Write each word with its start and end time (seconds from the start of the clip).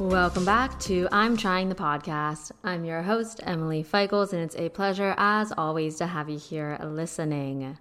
Welcome 0.00 0.44
back 0.44 0.80
to 0.80 1.06
I'm 1.12 1.36
Trying 1.36 1.68
the 1.68 1.76
Podcast. 1.76 2.50
I'm 2.64 2.84
your 2.84 3.02
host, 3.02 3.38
Emily 3.44 3.84
Feichels, 3.84 4.32
and 4.32 4.42
it's 4.42 4.56
a 4.56 4.68
pleasure, 4.68 5.14
as 5.16 5.52
always, 5.56 5.98
to 5.98 6.06
have 6.08 6.28
you 6.28 6.36
here 6.36 6.76
listening. 6.82 7.78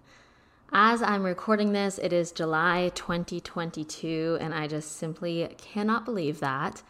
As 0.72 1.02
I'm 1.02 1.24
recording 1.24 1.74
this, 1.74 1.98
it 1.98 2.14
is 2.14 2.32
July 2.32 2.92
2022, 2.94 4.38
and 4.40 4.54
I 4.54 4.68
just 4.68 4.98
simply 4.98 5.56
cannot 5.58 6.06
believe 6.06 6.40
that. 6.40 6.84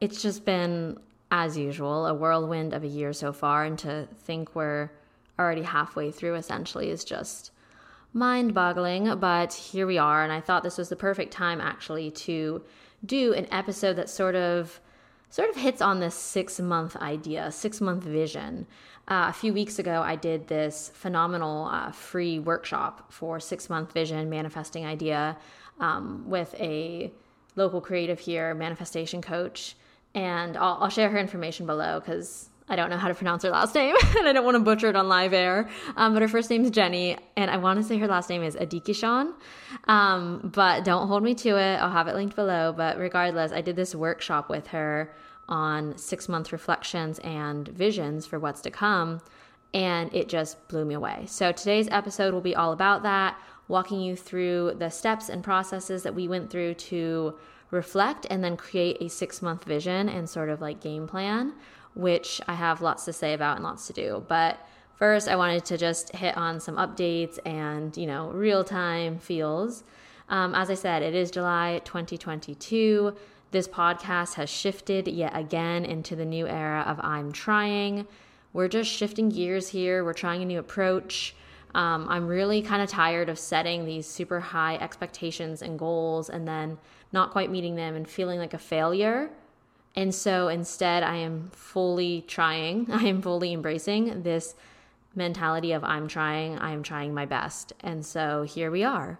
It's 0.00 0.22
just 0.22 0.44
been, 0.44 1.00
as 1.32 1.58
usual, 1.58 2.06
a 2.06 2.14
whirlwind 2.14 2.72
of 2.72 2.84
a 2.84 2.88
year 2.88 3.12
so 3.12 3.32
far, 3.32 3.64
and 3.64 3.76
to 3.80 4.06
think 4.22 4.54
we're 4.54 4.92
already 5.36 5.62
halfway 5.62 6.12
through 6.12 6.36
essentially 6.36 6.90
is 6.90 7.02
just 7.02 7.50
mind 8.12 8.54
boggling. 8.54 9.18
But 9.18 9.52
here 9.52 9.88
we 9.88 9.98
are, 9.98 10.22
and 10.22 10.32
I 10.32 10.40
thought 10.40 10.62
this 10.62 10.78
was 10.78 10.90
the 10.90 10.96
perfect 10.96 11.32
time 11.32 11.60
actually 11.60 12.12
to 12.12 12.62
do 13.04 13.32
an 13.34 13.46
episode 13.50 13.94
that 13.94 14.08
sort 14.08 14.34
of 14.34 14.80
sort 15.30 15.48
of 15.48 15.56
hits 15.56 15.80
on 15.80 16.00
this 16.00 16.14
six 16.14 16.60
month 16.60 16.96
idea, 16.96 17.50
six 17.52 17.80
month 17.80 18.04
vision. 18.04 18.66
Uh, 19.08 19.26
a 19.28 19.32
few 19.32 19.52
weeks 19.52 19.78
ago, 19.78 20.02
I 20.02 20.16
did 20.16 20.46
this 20.48 20.90
phenomenal 20.94 21.66
uh, 21.66 21.90
free 21.90 22.38
workshop 22.38 23.12
for 23.12 23.40
six 23.40 23.70
month 23.70 23.92
vision 23.92 24.28
manifesting 24.28 24.86
idea 24.86 25.36
um, 25.78 26.24
with 26.28 26.54
a 26.60 27.12
local 27.56 27.80
creative 27.80 28.20
here, 28.20 28.54
manifestation 28.54 29.22
coach. 29.22 29.76
And 30.14 30.56
I'll, 30.56 30.78
I'll 30.80 30.88
share 30.88 31.10
her 31.10 31.18
information 31.18 31.66
below 31.66 32.00
because 32.00 32.50
I 32.70 32.76
don't 32.76 32.88
know 32.88 32.96
how 32.96 33.08
to 33.08 33.14
pronounce 33.14 33.42
her 33.42 33.50
last 33.50 33.74
name, 33.74 33.96
and 34.18 34.28
I 34.28 34.32
don't 34.32 34.44
want 34.44 34.54
to 34.54 34.60
butcher 34.60 34.88
it 34.88 34.94
on 34.94 35.08
live 35.08 35.32
air. 35.32 35.68
Um, 35.96 36.12
but 36.14 36.22
her 36.22 36.28
first 36.28 36.48
name 36.48 36.64
is 36.64 36.70
Jenny, 36.70 37.18
and 37.36 37.50
I 37.50 37.56
want 37.56 37.80
to 37.80 37.84
say 37.84 37.98
her 37.98 38.06
last 38.06 38.30
name 38.30 38.44
is 38.44 38.54
Adikishan. 38.54 39.34
Um, 39.88 40.50
but 40.54 40.84
don't 40.84 41.08
hold 41.08 41.24
me 41.24 41.34
to 41.34 41.58
it. 41.58 41.76
I'll 41.76 41.90
have 41.90 42.06
it 42.06 42.14
linked 42.14 42.36
below. 42.36 42.72
But 42.72 42.96
regardless, 42.96 43.50
I 43.50 43.60
did 43.60 43.74
this 43.74 43.92
workshop 43.92 44.48
with 44.48 44.68
her 44.68 45.12
on 45.48 45.98
six 45.98 46.28
month 46.28 46.52
reflections 46.52 47.18
and 47.18 47.66
visions 47.66 48.24
for 48.24 48.38
what's 48.38 48.60
to 48.60 48.70
come, 48.70 49.20
and 49.74 50.14
it 50.14 50.28
just 50.28 50.68
blew 50.68 50.84
me 50.84 50.94
away. 50.94 51.24
So 51.26 51.50
today's 51.50 51.88
episode 51.90 52.32
will 52.32 52.40
be 52.40 52.54
all 52.54 52.72
about 52.72 53.02
that, 53.02 53.36
walking 53.66 54.00
you 54.00 54.14
through 54.14 54.76
the 54.78 54.90
steps 54.90 55.28
and 55.28 55.42
processes 55.42 56.04
that 56.04 56.14
we 56.14 56.28
went 56.28 56.50
through 56.50 56.74
to 56.74 57.34
reflect 57.72 58.28
and 58.30 58.44
then 58.44 58.56
create 58.56 58.96
a 59.00 59.08
six 59.08 59.42
month 59.42 59.64
vision 59.64 60.08
and 60.08 60.28
sort 60.28 60.48
of 60.48 60.60
like 60.60 60.80
game 60.80 61.08
plan 61.08 61.52
which 61.94 62.40
I 62.46 62.54
have 62.54 62.80
lots 62.80 63.04
to 63.06 63.12
say 63.12 63.34
about 63.34 63.56
and 63.56 63.64
lots 63.64 63.86
to 63.88 63.92
do. 63.92 64.24
But 64.28 64.58
first, 64.94 65.28
I 65.28 65.36
wanted 65.36 65.64
to 65.66 65.78
just 65.78 66.14
hit 66.14 66.36
on 66.36 66.60
some 66.60 66.76
updates 66.76 67.38
and, 67.44 67.96
you 67.96 68.06
know, 68.06 68.30
real 68.30 68.64
time 68.64 69.18
feels. 69.18 69.84
Um, 70.28 70.54
as 70.54 70.70
I 70.70 70.74
said, 70.74 71.02
it 71.02 71.14
is 71.14 71.30
July 71.30 71.80
2022. 71.84 73.14
This 73.50 73.66
podcast 73.66 74.34
has 74.34 74.48
shifted 74.48 75.08
yet 75.08 75.36
again 75.36 75.84
into 75.84 76.14
the 76.14 76.24
new 76.24 76.46
era 76.46 76.84
of 76.86 77.00
I'm 77.00 77.32
trying. 77.32 78.06
We're 78.52 78.68
just 78.68 78.90
shifting 78.90 79.28
gears 79.28 79.68
here. 79.68 80.04
We're 80.04 80.12
trying 80.12 80.42
a 80.42 80.44
new 80.44 80.60
approach. 80.60 81.34
Um, 81.74 82.06
I'm 82.08 82.26
really 82.26 82.62
kind 82.62 82.82
of 82.82 82.88
tired 82.88 83.28
of 83.28 83.38
setting 83.38 83.84
these 83.84 84.06
super 84.06 84.40
high 84.40 84.76
expectations 84.76 85.62
and 85.62 85.78
goals 85.78 86.28
and 86.28 86.46
then 86.46 86.78
not 87.12 87.30
quite 87.30 87.50
meeting 87.50 87.76
them 87.76 87.94
and 87.94 88.08
feeling 88.08 88.38
like 88.38 88.54
a 88.54 88.58
failure. 88.58 89.30
And 89.96 90.14
so 90.14 90.48
instead, 90.48 91.02
I 91.02 91.16
am 91.16 91.50
fully 91.52 92.24
trying, 92.26 92.88
I 92.92 93.04
am 93.04 93.22
fully 93.22 93.52
embracing 93.52 94.22
this 94.22 94.54
mentality 95.14 95.72
of 95.72 95.82
I'm 95.84 96.08
trying, 96.08 96.58
I 96.58 96.72
am 96.72 96.82
trying 96.82 97.12
my 97.12 97.26
best. 97.26 97.72
And 97.80 98.04
so 98.04 98.42
here 98.42 98.70
we 98.70 98.84
are. 98.84 99.18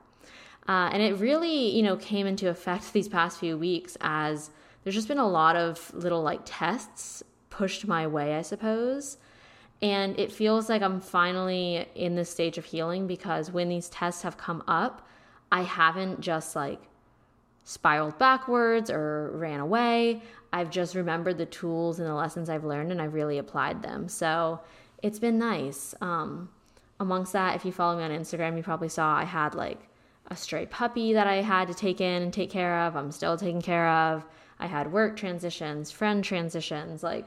Uh, 0.69 0.91
and 0.93 1.03
it 1.03 1.19
really, 1.19 1.71
you 1.71 1.83
know, 1.83 1.97
came 1.97 2.27
into 2.27 2.49
effect 2.49 2.93
these 2.93 3.09
past 3.09 3.39
few 3.39 3.59
weeks 3.59 3.97
as 4.01 4.51
there's 4.85 4.95
just 4.95 5.09
been 5.09 5.19
a 5.19 5.29
lot 5.29 5.57
of 5.57 5.93
little 5.95 6.23
like 6.23 6.41
tests 6.45 7.23
pushed 7.51 7.87
my 7.87 8.07
way, 8.07 8.37
I 8.37 8.43
suppose. 8.43 9.19
And 9.83 10.19
it 10.19 10.31
feels 10.31 10.69
like 10.69 10.83
I'm 10.83 11.01
finally 11.01 11.87
in 11.95 12.15
this 12.15 12.31
stage 12.31 12.59
of 12.59 12.67
healing 12.67 13.07
because 13.07 13.51
when 13.51 13.69
these 13.69 13.89
tests 13.89 14.23
have 14.23 14.37
come 14.37 14.63
up, 14.69 15.07
I 15.51 15.63
haven't 15.63 16.21
just 16.21 16.55
like 16.55 16.81
spiraled 17.71 18.19
backwards 18.19 18.91
or 18.91 19.31
ran 19.35 19.61
away. 19.61 20.21
I've 20.53 20.71
just 20.71 20.97
remembered 20.97 21.39
the 21.39 21.47
tools 21.47 22.01
and 22.01 22.09
the 22.09 22.15
lessons 22.15 22.51
I've 22.51 22.65
learned 22.65 22.91
and 22.91 23.01
I've 23.01 23.15
really 23.15 23.39
applied 23.39 23.81
them. 23.81 24.09
So 24.09 24.59
it's 25.05 25.21
been 25.21 25.39
nice. 25.39 25.95
Um, 26.01 26.49
amongst 26.99 27.33
that, 27.33 27.55
if 27.55 27.65
you 27.65 27.71
follow 27.71 27.97
me 27.97 28.03
on 28.03 28.11
Instagram, 28.11 28.57
you 28.57 28.65
probably 28.65 28.89
saw 28.89 29.15
I 29.15 29.23
had 29.23 29.55
like 29.55 29.79
a 30.27 30.35
stray 30.37 30.67
puppy 30.67 31.13
that 31.13 31.29
I 31.29 31.43
had 31.43 31.69
to 31.69 31.75
take 31.75 32.01
in 32.01 32.23
and 32.25 32.33
take 32.33 32.51
care 32.51 32.81
of. 32.81 32.97
I'm 32.97 33.13
still 33.13 33.37
taking 33.37 33.63
care 33.63 33.89
of. 33.89 34.25
I 34.59 34.67
had 34.67 34.93
work 34.93 35.17
transitions, 35.17 35.93
friend 35.93 36.25
transitions, 36.25 37.05
like 37.05 37.25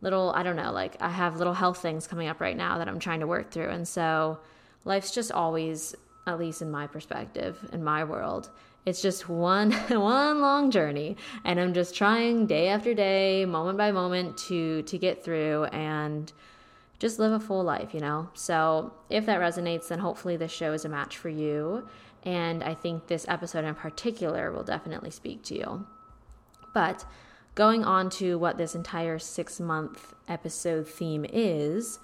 little, 0.00 0.32
I 0.34 0.42
don't 0.42 0.56
know, 0.56 0.72
like 0.72 0.96
I 1.00 1.10
have 1.10 1.36
little 1.36 1.52
health 1.52 1.82
things 1.82 2.06
coming 2.06 2.28
up 2.28 2.40
right 2.40 2.56
now 2.56 2.78
that 2.78 2.88
I'm 2.88 2.98
trying 2.98 3.20
to 3.20 3.26
work 3.26 3.50
through. 3.50 3.68
And 3.68 3.86
so 3.86 4.38
life's 4.86 5.10
just 5.10 5.32
always, 5.32 5.94
at 6.26 6.38
least 6.38 6.62
in 6.62 6.70
my 6.70 6.86
perspective, 6.86 7.58
in 7.74 7.84
my 7.84 8.04
world, 8.04 8.48
it's 8.86 9.02
just 9.02 9.28
one 9.28 9.72
one 9.90 10.40
long 10.40 10.70
journey 10.70 11.16
and 11.44 11.60
I'm 11.60 11.74
just 11.74 11.94
trying 11.94 12.46
day 12.46 12.68
after 12.68 12.94
day, 12.94 13.44
moment 13.44 13.76
by 13.76 13.92
moment 13.92 14.38
to 14.48 14.82
to 14.82 14.96
get 14.96 15.22
through 15.22 15.64
and 15.64 16.32
just 16.98 17.18
live 17.18 17.32
a 17.32 17.40
full 17.40 17.62
life, 17.62 17.92
you 17.92 18.00
know? 18.00 18.30
So, 18.34 18.92
if 19.10 19.26
that 19.26 19.40
resonates, 19.40 19.88
then 19.88 19.98
hopefully 19.98 20.36
this 20.36 20.52
show 20.52 20.72
is 20.72 20.84
a 20.84 20.88
match 20.88 21.16
for 21.18 21.28
you. 21.28 21.86
And 22.22 22.64
I 22.64 22.74
think 22.74 23.06
this 23.06 23.26
episode 23.28 23.64
in 23.64 23.74
particular 23.74 24.50
will 24.50 24.64
definitely 24.64 25.10
speak 25.10 25.42
to 25.44 25.54
you. 25.54 25.86
But 26.74 27.04
going 27.54 27.84
on 27.84 28.10
to 28.10 28.38
what 28.38 28.58
this 28.58 28.74
entire 28.74 29.18
six 29.18 29.60
month 29.60 30.14
episode 30.26 30.88
theme 30.88 31.26
is, 31.28 31.98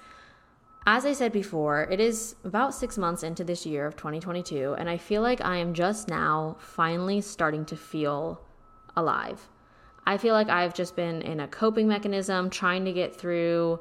as 0.86 1.06
I 1.06 1.12
said 1.12 1.32
before, 1.32 1.84
it 1.84 2.00
is 2.00 2.34
about 2.44 2.74
six 2.74 2.98
months 2.98 3.22
into 3.22 3.44
this 3.44 3.64
year 3.64 3.86
of 3.86 3.96
2022, 3.96 4.74
and 4.74 4.90
I 4.90 4.96
feel 4.96 5.22
like 5.22 5.40
I 5.40 5.56
am 5.56 5.74
just 5.74 6.08
now 6.08 6.56
finally 6.58 7.20
starting 7.20 7.64
to 7.66 7.76
feel 7.76 8.40
alive. 8.96 9.48
I 10.04 10.16
feel 10.16 10.34
like 10.34 10.48
I've 10.48 10.74
just 10.74 10.96
been 10.96 11.22
in 11.22 11.38
a 11.38 11.46
coping 11.46 11.86
mechanism, 11.86 12.50
trying 12.50 12.84
to 12.84 12.92
get 12.92 13.14
through, 13.14 13.78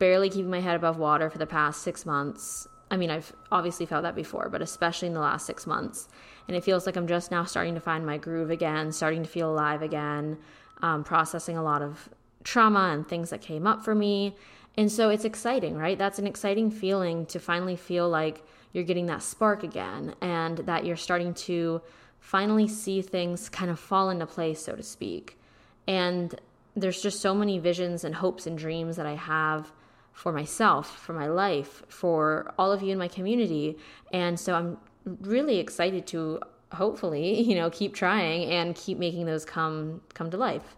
barely 0.00 0.28
keeping 0.28 0.50
my 0.50 0.60
head 0.60 0.74
above 0.74 0.98
water 0.98 1.30
for 1.30 1.38
the 1.38 1.46
past 1.46 1.82
six 1.82 2.04
months. 2.04 2.66
I 2.90 2.96
mean, 2.96 3.10
I've 3.10 3.32
obviously 3.52 3.86
felt 3.86 4.02
that 4.02 4.16
before, 4.16 4.48
but 4.48 4.62
especially 4.62 5.08
in 5.08 5.14
the 5.14 5.20
last 5.20 5.46
six 5.46 5.66
months. 5.66 6.08
And 6.48 6.56
it 6.56 6.64
feels 6.64 6.86
like 6.86 6.96
I'm 6.96 7.06
just 7.06 7.30
now 7.30 7.44
starting 7.44 7.74
to 7.74 7.80
find 7.80 8.04
my 8.04 8.18
groove 8.18 8.50
again, 8.50 8.90
starting 8.90 9.22
to 9.22 9.28
feel 9.28 9.50
alive 9.50 9.82
again, 9.82 10.38
um, 10.82 11.04
processing 11.04 11.56
a 11.56 11.62
lot 11.62 11.82
of 11.82 12.08
trauma 12.42 12.90
and 12.92 13.08
things 13.08 13.30
that 13.30 13.40
came 13.40 13.66
up 13.66 13.84
for 13.84 13.94
me 13.94 14.36
and 14.76 14.90
so 14.92 15.08
it's 15.08 15.24
exciting, 15.24 15.76
right? 15.76 15.98
That's 15.98 16.18
an 16.18 16.26
exciting 16.26 16.70
feeling 16.70 17.26
to 17.26 17.38
finally 17.38 17.76
feel 17.76 18.08
like 18.08 18.42
you're 18.72 18.84
getting 18.84 19.06
that 19.06 19.22
spark 19.22 19.62
again 19.62 20.14
and 20.20 20.58
that 20.58 20.84
you're 20.84 20.96
starting 20.96 21.32
to 21.34 21.80
finally 22.20 22.68
see 22.68 23.00
things 23.00 23.48
kind 23.48 23.70
of 23.70 23.78
fall 23.78 24.10
into 24.10 24.26
place, 24.26 24.60
so 24.60 24.74
to 24.74 24.82
speak. 24.82 25.38
And 25.86 26.38
there's 26.74 27.00
just 27.00 27.20
so 27.20 27.34
many 27.34 27.58
visions 27.58 28.04
and 28.04 28.14
hopes 28.14 28.46
and 28.46 28.58
dreams 28.58 28.96
that 28.96 29.06
I 29.06 29.14
have 29.14 29.72
for 30.12 30.32
myself, 30.32 30.98
for 30.98 31.14
my 31.14 31.28
life, 31.28 31.82
for 31.88 32.52
all 32.58 32.72
of 32.72 32.82
you 32.82 32.92
in 32.92 32.98
my 32.98 33.08
community. 33.08 33.78
And 34.12 34.38
so 34.38 34.54
I'm 34.54 34.78
really 35.22 35.58
excited 35.58 36.06
to 36.08 36.40
hopefully, 36.72 37.40
you 37.48 37.54
know, 37.54 37.70
keep 37.70 37.94
trying 37.94 38.50
and 38.50 38.74
keep 38.74 38.98
making 38.98 39.26
those 39.26 39.44
come 39.44 40.02
come 40.14 40.30
to 40.30 40.36
life. 40.36 40.76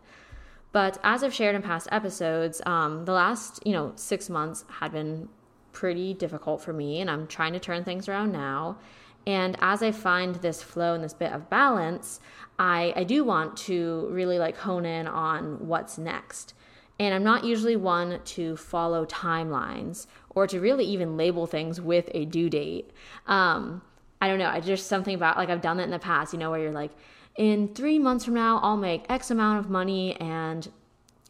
But 0.72 0.98
as 1.02 1.24
I've 1.24 1.34
shared 1.34 1.54
in 1.54 1.62
past 1.62 1.88
episodes, 1.90 2.60
um, 2.66 3.04
the 3.04 3.12
last 3.12 3.60
you 3.66 3.72
know 3.72 3.92
six 3.96 4.28
months 4.28 4.64
had 4.68 4.92
been 4.92 5.28
pretty 5.72 6.14
difficult 6.14 6.60
for 6.60 6.72
me, 6.72 7.00
and 7.00 7.10
I'm 7.10 7.26
trying 7.26 7.52
to 7.52 7.60
turn 7.60 7.84
things 7.84 8.08
around 8.08 8.32
now. 8.32 8.78
And 9.26 9.56
as 9.60 9.82
I 9.82 9.92
find 9.92 10.36
this 10.36 10.62
flow 10.62 10.94
and 10.94 11.04
this 11.04 11.12
bit 11.12 11.32
of 11.32 11.50
balance, 11.50 12.18
I, 12.58 12.94
I 12.96 13.04
do 13.04 13.24
want 13.24 13.56
to 13.58 14.08
really 14.10 14.38
like 14.38 14.56
hone 14.56 14.86
in 14.86 15.06
on 15.06 15.66
what's 15.68 15.98
next. 15.98 16.54
And 16.98 17.14
I'm 17.14 17.22
not 17.22 17.44
usually 17.44 17.76
one 17.76 18.20
to 18.24 18.56
follow 18.56 19.04
timelines 19.06 20.06
or 20.30 20.46
to 20.46 20.58
really 20.60 20.84
even 20.86 21.16
label 21.16 21.46
things 21.46 21.80
with 21.80 22.08
a 22.12 22.24
due 22.24 22.50
date. 22.50 22.90
Um, 23.26 23.82
I 24.20 24.28
don't 24.28 24.38
know. 24.38 24.48
I 24.48 24.60
just 24.60 24.86
something 24.86 25.14
about 25.14 25.36
like 25.36 25.48
I've 25.48 25.60
done 25.60 25.76
that 25.76 25.84
in 25.84 25.90
the 25.90 25.98
past, 25.98 26.32
you 26.32 26.38
know, 26.38 26.50
where 26.50 26.60
you're 26.60 26.72
like, 26.72 26.90
in 27.36 27.68
three 27.74 27.98
months 27.98 28.24
from 28.24 28.34
now, 28.34 28.58
I'll 28.62 28.76
make 28.76 29.04
X 29.08 29.30
amount 29.30 29.60
of 29.60 29.70
money 29.70 30.16
and 30.20 30.68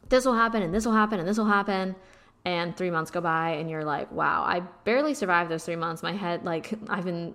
this 0.09 0.25
will 0.25 0.35
happen 0.35 0.63
and 0.63 0.73
this 0.73 0.87
will 0.87 0.95
happen 0.95 1.19
and 1.21 1.29
this 1.29 1.39
will 1.39 1.45
happen. 1.45 1.95
And 2.45 2.75
three 2.75 2.91
months 2.91 3.11
go 3.11 3.21
by 3.21 3.51
and 3.51 3.69
you're 3.69 3.85
like, 3.85 4.11
wow, 4.11 4.43
I 4.43 4.61
barely 4.85 5.13
survived 5.13 5.51
those 5.51 5.65
three 5.65 5.77
months. 5.77 6.03
My 6.03 6.13
head, 6.13 6.45
like, 6.45 6.73
I've 6.89 7.05
been 7.05 7.35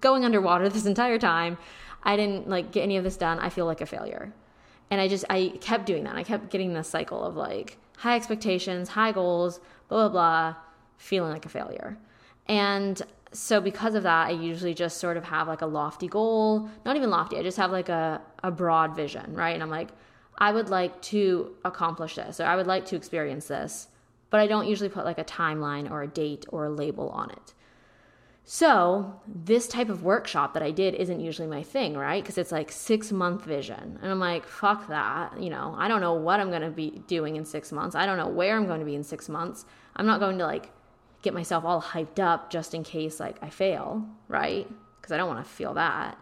going 0.00 0.24
underwater 0.24 0.68
this 0.70 0.86
entire 0.86 1.18
time. 1.18 1.56
I 2.02 2.16
didn't 2.16 2.48
like 2.48 2.72
get 2.72 2.82
any 2.82 2.96
of 2.96 3.04
this 3.04 3.16
done. 3.16 3.38
I 3.38 3.48
feel 3.48 3.66
like 3.66 3.80
a 3.80 3.86
failure. 3.86 4.32
And 4.90 5.00
I 5.00 5.06
just, 5.06 5.24
I 5.30 5.54
kept 5.60 5.86
doing 5.86 6.04
that. 6.04 6.16
I 6.16 6.24
kept 6.24 6.50
getting 6.50 6.74
this 6.74 6.88
cycle 6.88 7.22
of 7.22 7.36
like 7.36 7.78
high 7.96 8.16
expectations, 8.16 8.88
high 8.88 9.12
goals, 9.12 9.60
blah, 9.88 10.08
blah, 10.08 10.52
blah, 10.52 10.56
feeling 10.96 11.30
like 11.30 11.46
a 11.46 11.48
failure. 11.48 11.96
And 12.46 13.00
so 13.32 13.60
because 13.60 13.94
of 13.94 14.02
that, 14.02 14.28
I 14.28 14.30
usually 14.30 14.74
just 14.74 14.98
sort 14.98 15.16
of 15.16 15.24
have 15.24 15.48
like 15.48 15.62
a 15.62 15.66
lofty 15.66 16.08
goal, 16.08 16.68
not 16.84 16.96
even 16.96 17.10
lofty. 17.10 17.38
I 17.38 17.42
just 17.42 17.56
have 17.56 17.72
like 17.72 17.88
a, 17.88 18.20
a 18.42 18.50
broad 18.50 18.94
vision, 18.94 19.34
right? 19.34 19.54
And 19.54 19.62
I'm 19.62 19.70
like, 19.70 19.88
I 20.38 20.52
would 20.52 20.68
like 20.68 21.00
to 21.02 21.54
accomplish 21.64 22.16
this 22.16 22.40
or 22.40 22.44
I 22.44 22.56
would 22.56 22.66
like 22.66 22.86
to 22.86 22.96
experience 22.96 23.46
this, 23.46 23.88
but 24.30 24.40
I 24.40 24.46
don't 24.46 24.68
usually 24.68 24.88
put 24.88 25.04
like 25.04 25.18
a 25.18 25.24
timeline 25.24 25.90
or 25.90 26.02
a 26.02 26.08
date 26.08 26.46
or 26.48 26.66
a 26.66 26.70
label 26.70 27.08
on 27.10 27.30
it. 27.30 27.54
So, 28.44 29.20
this 29.26 29.68
type 29.68 29.88
of 29.88 30.02
workshop 30.02 30.52
that 30.54 30.64
I 30.64 30.72
did 30.72 30.94
isn't 30.94 31.20
usually 31.20 31.46
my 31.46 31.62
thing, 31.62 31.96
right? 31.96 32.22
Because 32.22 32.38
it's 32.38 32.50
like 32.50 32.72
six 32.72 33.12
month 33.12 33.44
vision. 33.44 34.00
And 34.02 34.10
I'm 34.10 34.18
like, 34.18 34.46
fuck 34.46 34.88
that. 34.88 35.40
You 35.40 35.48
know, 35.48 35.76
I 35.78 35.86
don't 35.86 36.00
know 36.00 36.14
what 36.14 36.40
I'm 36.40 36.50
going 36.50 36.62
to 36.62 36.70
be 36.70 37.02
doing 37.06 37.36
in 37.36 37.44
six 37.44 37.70
months. 37.70 37.94
I 37.94 38.04
don't 38.04 38.18
know 38.18 38.28
where 38.28 38.56
I'm 38.56 38.66
going 38.66 38.80
to 38.80 38.84
be 38.84 38.96
in 38.96 39.04
six 39.04 39.28
months. 39.28 39.64
I'm 39.94 40.06
not 40.06 40.18
going 40.18 40.38
to 40.38 40.44
like 40.44 40.70
get 41.22 41.34
myself 41.34 41.64
all 41.64 41.80
hyped 41.80 42.18
up 42.18 42.50
just 42.50 42.74
in 42.74 42.82
case 42.82 43.20
like 43.20 43.36
I 43.40 43.48
fail, 43.48 44.06
right? 44.28 44.68
Because 44.96 45.12
I 45.12 45.16
don't 45.16 45.28
want 45.28 45.44
to 45.44 45.50
feel 45.50 45.74
that. 45.74 46.18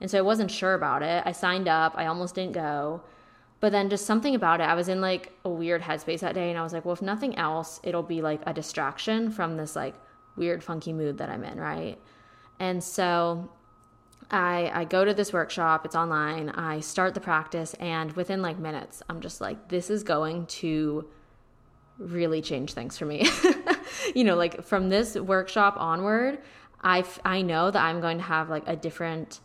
And 0.00 0.10
so 0.10 0.18
I 0.18 0.22
wasn't 0.22 0.50
sure 0.50 0.74
about 0.74 1.02
it. 1.02 1.22
I 1.26 1.32
signed 1.32 1.68
up, 1.68 1.94
I 1.96 2.06
almost 2.06 2.34
didn't 2.34 2.52
go. 2.52 3.02
But 3.60 3.72
then 3.72 3.90
just 3.90 4.06
something 4.06 4.34
about 4.34 4.60
it, 4.60 4.64
I 4.64 4.74
was 4.74 4.88
in 4.88 5.00
like 5.00 5.32
a 5.44 5.50
weird 5.50 5.82
headspace 5.82 6.20
that 6.20 6.34
day 6.34 6.50
and 6.50 6.58
I 6.58 6.62
was 6.62 6.72
like, 6.72 6.84
well, 6.84 6.94
if 6.94 7.02
nothing 7.02 7.36
else, 7.36 7.78
it'll 7.82 8.02
be 8.02 8.22
like 8.22 8.40
a 8.46 8.54
distraction 8.54 9.30
from 9.30 9.56
this 9.56 9.76
like 9.76 9.94
weird, 10.36 10.64
funky 10.64 10.92
mood 10.92 11.18
that 11.18 11.28
I'm 11.28 11.44
in, 11.44 11.60
right? 11.60 11.98
And 12.58 12.82
so 12.82 13.50
I, 14.30 14.70
I 14.72 14.84
go 14.84 15.04
to 15.04 15.12
this 15.12 15.32
workshop, 15.32 15.84
it's 15.84 15.96
online, 15.96 16.48
I 16.50 16.80
start 16.80 17.14
the 17.14 17.20
practice, 17.20 17.74
and 17.74 18.12
within 18.12 18.42
like 18.42 18.58
minutes, 18.58 19.02
I'm 19.08 19.20
just 19.20 19.40
like, 19.40 19.68
this 19.68 19.90
is 19.90 20.02
going 20.02 20.46
to 20.46 21.08
really 21.98 22.40
change 22.40 22.72
things 22.72 22.96
for 22.96 23.04
me. 23.04 23.28
you 24.14 24.24
know, 24.24 24.36
like 24.36 24.64
from 24.64 24.88
this 24.88 25.14
workshop 25.14 25.76
onward, 25.78 26.38
I, 26.82 27.04
I 27.24 27.42
know 27.42 27.70
that 27.70 27.82
I'm 27.82 28.00
going 28.00 28.18
to 28.18 28.24
have 28.24 28.48
like 28.48 28.64
a 28.66 28.76
different 28.76 29.40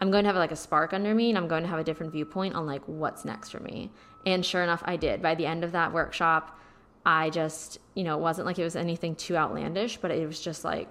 I'm 0.00 0.10
going 0.10 0.24
to 0.24 0.28
have 0.28 0.36
like 0.36 0.52
a 0.52 0.56
spark 0.56 0.92
under 0.92 1.14
me 1.14 1.28
and 1.30 1.38
I'm 1.38 1.48
going 1.48 1.62
to 1.62 1.68
have 1.68 1.78
a 1.78 1.84
different 1.84 2.12
viewpoint 2.12 2.54
on 2.54 2.66
like 2.66 2.82
what's 2.86 3.24
next 3.24 3.50
for 3.50 3.60
me. 3.60 3.90
And 4.26 4.44
sure 4.44 4.62
enough, 4.62 4.82
I 4.84 4.96
did. 4.96 5.20
By 5.20 5.34
the 5.34 5.46
end 5.46 5.64
of 5.64 5.72
that 5.72 5.92
workshop, 5.92 6.58
I 7.04 7.30
just, 7.30 7.78
you 7.94 8.04
know, 8.04 8.16
it 8.16 8.20
wasn't 8.20 8.46
like 8.46 8.58
it 8.58 8.64
was 8.64 8.76
anything 8.76 9.16
too 9.16 9.36
outlandish, 9.36 9.96
but 9.96 10.10
it 10.10 10.26
was 10.26 10.40
just 10.40 10.64
like 10.64 10.88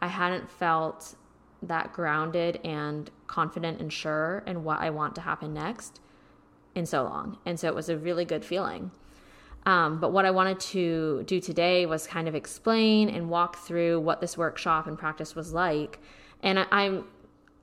I 0.00 0.06
hadn't 0.06 0.50
felt 0.50 1.14
that 1.62 1.92
grounded 1.92 2.60
and 2.64 3.10
confident 3.26 3.80
and 3.80 3.92
sure 3.92 4.44
in 4.46 4.64
what 4.64 4.80
I 4.80 4.90
want 4.90 5.14
to 5.16 5.20
happen 5.20 5.52
next 5.52 6.00
in 6.74 6.86
so 6.86 7.02
long. 7.02 7.38
And 7.44 7.58
so 7.58 7.68
it 7.68 7.74
was 7.74 7.88
a 7.88 7.98
really 7.98 8.24
good 8.24 8.44
feeling. 8.44 8.92
Um, 9.66 10.00
but 10.00 10.12
what 10.12 10.24
I 10.24 10.30
wanted 10.30 10.60
to 10.60 11.24
do 11.26 11.40
today 11.40 11.84
was 11.84 12.06
kind 12.06 12.26
of 12.28 12.34
explain 12.34 13.10
and 13.10 13.28
walk 13.28 13.56
through 13.56 14.00
what 14.00 14.20
this 14.20 14.38
workshop 14.38 14.86
and 14.86 14.98
practice 14.98 15.34
was 15.34 15.52
like. 15.52 16.00
And 16.42 16.58
I, 16.58 16.66
I'm 16.70 17.04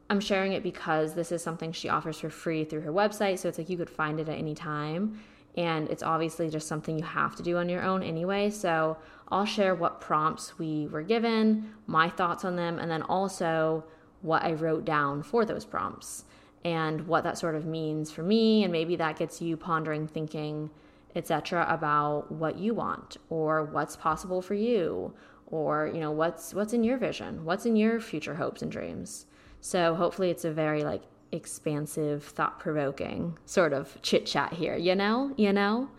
I'm 0.09 0.19
sharing 0.19 0.53
it 0.53 0.61
because 0.61 1.15
this 1.15 1.31
is 1.31 1.41
something 1.41 1.71
she 1.71 1.89
offers 1.89 2.19
for 2.19 2.29
free 2.29 2.63
through 2.63 2.81
her 2.81 2.91
website. 2.91 3.39
So 3.39 3.49
it's 3.49 3.57
like 3.57 3.69
you 3.69 3.77
could 3.77 3.89
find 3.89 4.19
it 4.19 4.29
at 4.29 4.37
any 4.37 4.53
time 4.53 5.19
and 5.57 5.89
it's 5.89 6.03
obviously 6.03 6.49
just 6.49 6.67
something 6.67 6.97
you 6.97 7.03
have 7.03 7.35
to 7.35 7.43
do 7.43 7.57
on 7.57 7.69
your 7.69 7.81
own 7.81 8.03
anyway. 8.03 8.49
So 8.49 8.97
I'll 9.29 9.45
share 9.45 9.73
what 9.73 10.01
prompts 10.01 10.59
we 10.59 10.87
were 10.87 11.01
given, 11.01 11.73
my 11.87 12.09
thoughts 12.09 12.43
on 12.45 12.55
them, 12.55 12.77
and 12.77 12.91
then 12.91 13.01
also 13.03 13.85
what 14.21 14.43
I 14.43 14.53
wrote 14.53 14.85
down 14.85 15.23
for 15.23 15.45
those 15.45 15.65
prompts 15.65 16.25
and 16.63 17.07
what 17.07 17.23
that 17.23 17.37
sort 17.37 17.55
of 17.55 17.65
means 17.65 18.11
for 18.11 18.21
me. 18.21 18.63
And 18.63 18.71
maybe 18.71 18.95
that 18.97 19.17
gets 19.17 19.41
you 19.41 19.55
pondering, 19.55 20.07
thinking, 20.07 20.69
etc., 21.15 21.65
about 21.69 22.31
what 22.31 22.57
you 22.57 22.73
want 22.73 23.17
or 23.29 23.63
what's 23.63 23.95
possible 23.95 24.41
for 24.41 24.53
you 24.53 25.13
or 25.47 25.89
you 25.93 25.99
know 25.99 26.11
what's 26.11 26.53
what's 26.53 26.73
in 26.73 26.83
your 26.83 26.97
vision 26.97 27.45
what's 27.45 27.65
in 27.65 27.75
your 27.75 27.99
future 27.99 28.35
hopes 28.35 28.61
and 28.63 28.71
dreams 28.71 29.27
so 29.61 29.95
hopefully 29.95 30.29
it's 30.29 30.45
a 30.45 30.51
very 30.51 30.83
like 30.83 31.03
expansive, 31.31 32.23
thought 32.23 32.59
provoking 32.59 33.37
sort 33.45 33.73
of 33.73 34.01
chit 34.01 34.25
chat 34.25 34.53
here, 34.53 34.75
you 34.75 34.95
know? 34.95 35.33
You 35.37 35.53
know? 35.53 35.89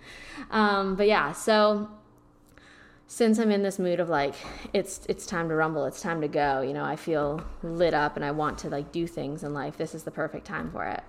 Um, 0.51 0.97
but 0.97 1.07
yeah, 1.07 1.33
so 1.33 1.91
since 3.07 3.39
I'm 3.39 3.51
in 3.51 3.63
this 3.63 3.79
mood 3.79 4.01
of 4.01 4.09
like 4.09 4.35
it's 4.73 5.07
it's 5.09 5.27
time 5.27 5.49
to 5.49 5.55
rumble, 5.55 5.85
it's 5.85 6.01
time 6.01 6.21
to 6.23 6.29
go, 6.29 6.63
you 6.63 6.73
know, 6.73 6.85
I 6.85 6.97
feel 6.97 7.45
lit 7.63 7.95
up 7.95 8.17
and 8.17 8.25
I 8.25 8.33
want 8.33 8.59
to 8.59 8.69
like 8.69 8.91
do 8.93 9.07
things 9.07 9.45
in 9.45 9.55
life. 9.55 9.77
This 9.77 9.95
is 9.95 10.03
the 10.03 10.11
perfect 10.11 10.47
time 10.47 10.71
for 10.71 10.85
it. 10.85 11.03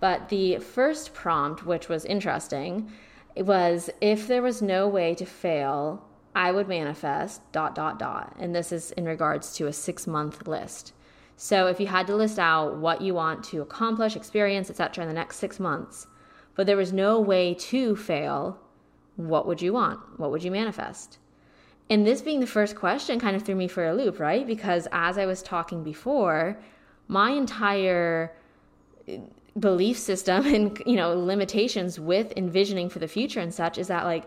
But 0.00 0.28
the 0.28 0.58
first 0.58 1.14
prompt, 1.14 1.64
which 1.64 1.88
was 1.88 2.04
interesting, 2.04 2.90
was 3.36 3.90
if 4.00 4.26
there 4.26 4.42
was 4.42 4.62
no 4.62 4.86
way 4.88 5.14
to 5.14 5.26
fail, 5.26 6.04
I 6.34 6.50
would 6.52 6.68
manifest 6.68 7.40
dot 7.52 7.74
dot 7.74 7.98
dot. 7.98 8.34
And 8.38 8.54
this 8.54 8.72
is 8.72 8.90
in 8.92 9.04
regards 9.04 9.54
to 9.56 9.66
a 9.66 9.70
6-month 9.70 10.46
list. 10.46 10.92
So 11.36 11.66
if 11.66 11.80
you 11.80 11.86
had 11.88 12.06
to 12.06 12.16
list 12.16 12.38
out 12.38 12.76
what 12.76 13.00
you 13.00 13.14
want 13.14 13.42
to 13.44 13.60
accomplish, 13.60 14.14
experience, 14.14 14.70
etc. 14.70 15.02
in 15.02 15.08
the 15.08 15.14
next 15.14 15.38
6 15.38 15.58
months, 15.58 16.06
but 16.54 16.66
there 16.66 16.76
was 16.76 16.92
no 16.92 17.20
way 17.20 17.54
to 17.54 17.96
fail, 17.96 18.60
what 19.16 19.46
would 19.46 19.60
you 19.60 19.72
want? 19.72 20.00
What 20.18 20.30
would 20.30 20.44
you 20.44 20.50
manifest? 20.50 21.18
And 21.90 22.06
this 22.06 22.22
being 22.22 22.40
the 22.40 22.46
first 22.46 22.76
question 22.76 23.20
kind 23.20 23.36
of 23.36 23.42
threw 23.42 23.54
me 23.54 23.68
for 23.68 23.86
a 23.86 23.94
loop, 23.94 24.18
right? 24.18 24.46
Because 24.46 24.88
as 24.92 25.18
I 25.18 25.26
was 25.26 25.42
talking 25.42 25.82
before, 25.82 26.58
my 27.08 27.30
entire 27.30 28.32
belief 29.58 29.98
system 29.98 30.46
and 30.54 30.82
you 30.84 30.96
know 30.96 31.14
limitations 31.14 32.00
with 32.00 32.32
envisioning 32.36 32.88
for 32.88 32.98
the 32.98 33.08
future 33.08 33.40
and 33.40 33.54
such 33.54 33.78
is 33.78 33.88
that 33.88 34.04
like 34.04 34.24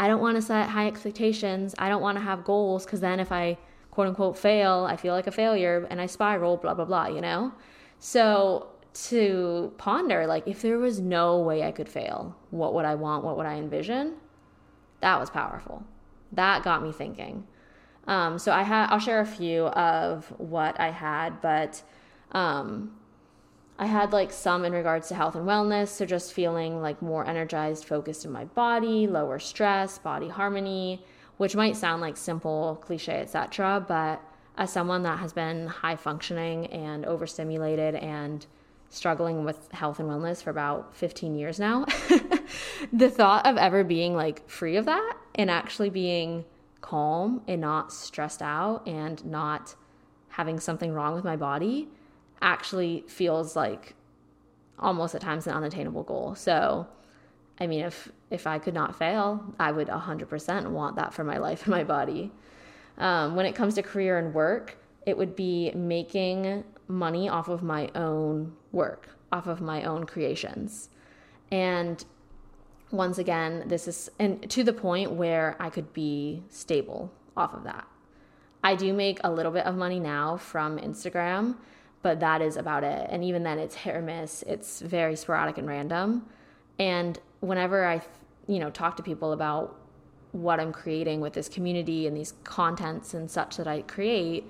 I 0.00 0.06
don't 0.06 0.20
want 0.20 0.36
to 0.36 0.42
set 0.42 0.68
high 0.68 0.86
expectations. 0.86 1.74
I 1.78 1.88
don't 1.88 2.02
want 2.02 2.18
to 2.18 2.24
have 2.24 2.44
goals 2.44 2.84
because 2.84 3.00
then 3.00 3.18
if 3.18 3.32
I 3.32 3.58
quote 3.90 4.06
unquote 4.06 4.38
fail, 4.38 4.86
I 4.88 4.96
feel 4.96 5.12
like 5.12 5.26
a 5.26 5.32
failure 5.32 5.86
and 5.90 6.00
I 6.00 6.06
spiral, 6.06 6.56
blah, 6.56 6.74
blah, 6.74 6.84
blah, 6.84 7.08
you 7.08 7.20
know? 7.20 7.52
So 7.98 8.68
to 9.08 9.72
ponder, 9.76 10.26
like, 10.26 10.46
if 10.46 10.62
there 10.62 10.78
was 10.78 11.00
no 11.00 11.40
way 11.40 11.64
I 11.64 11.72
could 11.72 11.88
fail, 11.88 12.36
what 12.50 12.74
would 12.74 12.84
I 12.84 12.94
want? 12.94 13.24
What 13.24 13.36
would 13.36 13.46
I 13.46 13.54
envision? 13.54 14.14
That 15.00 15.18
was 15.18 15.30
powerful. 15.30 15.84
That 16.32 16.62
got 16.62 16.82
me 16.82 16.92
thinking. 16.92 17.46
Um, 18.06 18.38
so 18.38 18.52
I 18.52 18.62
had, 18.62 18.88
I'll 18.90 19.00
share 19.00 19.20
a 19.20 19.26
few 19.26 19.66
of 19.66 20.32
what 20.38 20.78
I 20.78 20.90
had, 20.90 21.40
but 21.40 21.82
um, 22.32 22.92
I 23.78 23.86
had 23.86 24.12
like 24.12 24.32
some 24.32 24.64
in 24.64 24.72
regards 24.72 25.08
to 25.08 25.14
health 25.14 25.36
and 25.36 25.46
wellness. 25.46 25.88
So 25.88 26.04
just 26.04 26.32
feeling 26.32 26.82
like 26.82 27.00
more 27.00 27.24
energized, 27.24 27.84
focused 27.84 28.24
in 28.24 28.32
my 28.32 28.44
body, 28.44 29.06
lower 29.06 29.38
stress, 29.38 29.98
body 29.98 30.28
harmony, 30.28 31.04
which 31.36 31.54
might 31.54 31.76
sound 31.76 32.02
like 32.02 32.16
simple, 32.16 32.80
cliche, 32.84 33.20
etc. 33.20 33.84
But 33.86 34.20
as 34.56 34.72
someone 34.72 35.04
that 35.04 35.20
has 35.20 35.32
been 35.32 35.68
high 35.68 35.94
functioning 35.94 36.66
and 36.66 37.06
overstimulated 37.06 37.94
and 37.94 38.44
struggling 38.90 39.44
with 39.44 39.70
health 39.70 40.00
and 40.00 40.08
wellness 40.08 40.42
for 40.42 40.50
about 40.50 40.96
15 40.96 41.36
years 41.36 41.60
now, 41.60 41.84
the 42.92 43.10
thought 43.10 43.46
of 43.46 43.56
ever 43.56 43.84
being 43.84 44.16
like 44.16 44.48
free 44.48 44.74
of 44.74 44.86
that 44.86 45.14
and 45.36 45.50
actually 45.50 45.90
being 45.90 46.44
calm 46.80 47.42
and 47.46 47.60
not 47.60 47.92
stressed 47.92 48.42
out 48.42 48.88
and 48.88 49.24
not 49.24 49.76
having 50.30 50.58
something 50.58 50.92
wrong 50.92 51.14
with 51.14 51.24
my 51.24 51.36
body 51.36 51.88
actually 52.40 53.04
feels 53.06 53.56
like 53.56 53.94
almost 54.78 55.14
at 55.14 55.20
times 55.20 55.46
an 55.46 55.54
unattainable 55.54 56.04
goal. 56.04 56.34
So 56.34 56.86
I 57.60 57.66
mean, 57.66 57.80
if 57.80 58.10
if 58.30 58.46
I 58.46 58.58
could 58.58 58.74
not 58.74 58.96
fail, 58.96 59.54
I 59.58 59.72
would 59.72 59.88
100% 59.88 60.70
want 60.70 60.96
that 60.96 61.14
for 61.14 61.24
my 61.24 61.38
life 61.46 61.62
and 61.62 61.70
my 61.70 61.84
body. 61.84 62.30
Um, 62.98 63.36
when 63.36 63.46
it 63.46 63.54
comes 63.54 63.74
to 63.74 63.82
career 63.82 64.18
and 64.18 64.34
work, 64.34 64.76
it 65.06 65.16
would 65.16 65.34
be 65.34 65.70
making 65.72 66.64
money 66.88 67.28
off 67.28 67.48
of 67.48 67.62
my 67.62 67.90
own 67.94 68.56
work, 68.72 69.08
off 69.32 69.46
of 69.46 69.60
my 69.60 69.84
own 69.84 70.04
creations. 70.04 70.90
And 71.50 72.04
once 72.90 73.18
again, 73.18 73.64
this 73.66 73.88
is 73.88 74.10
and 74.18 74.48
to 74.50 74.62
the 74.62 74.72
point 74.72 75.12
where 75.12 75.56
I 75.58 75.70
could 75.70 75.92
be 75.92 76.42
stable 76.50 77.12
off 77.36 77.54
of 77.54 77.64
that. 77.64 77.86
I 78.62 78.74
do 78.74 78.92
make 78.92 79.20
a 79.22 79.30
little 79.30 79.52
bit 79.52 79.64
of 79.64 79.76
money 79.76 80.00
now 80.00 80.36
from 80.36 80.78
Instagram, 80.78 81.56
but 82.02 82.20
that 82.20 82.40
is 82.40 82.56
about 82.56 82.84
it. 82.84 83.08
And 83.10 83.24
even 83.24 83.42
then, 83.42 83.58
it's 83.58 83.74
hit 83.74 83.96
or 83.96 84.02
miss. 84.02 84.42
It's 84.46 84.80
very 84.80 85.16
sporadic 85.16 85.58
and 85.58 85.66
random. 85.66 86.26
And 86.78 87.18
whenever 87.40 87.84
I, 87.84 88.02
you 88.46 88.58
know, 88.58 88.70
talk 88.70 88.96
to 88.98 89.02
people 89.02 89.32
about 89.32 89.76
what 90.32 90.60
I'm 90.60 90.72
creating 90.72 91.20
with 91.20 91.32
this 91.32 91.48
community 91.48 92.06
and 92.06 92.16
these 92.16 92.34
contents 92.44 93.14
and 93.14 93.30
such 93.30 93.56
that 93.56 93.66
I 93.66 93.82
create, 93.82 94.44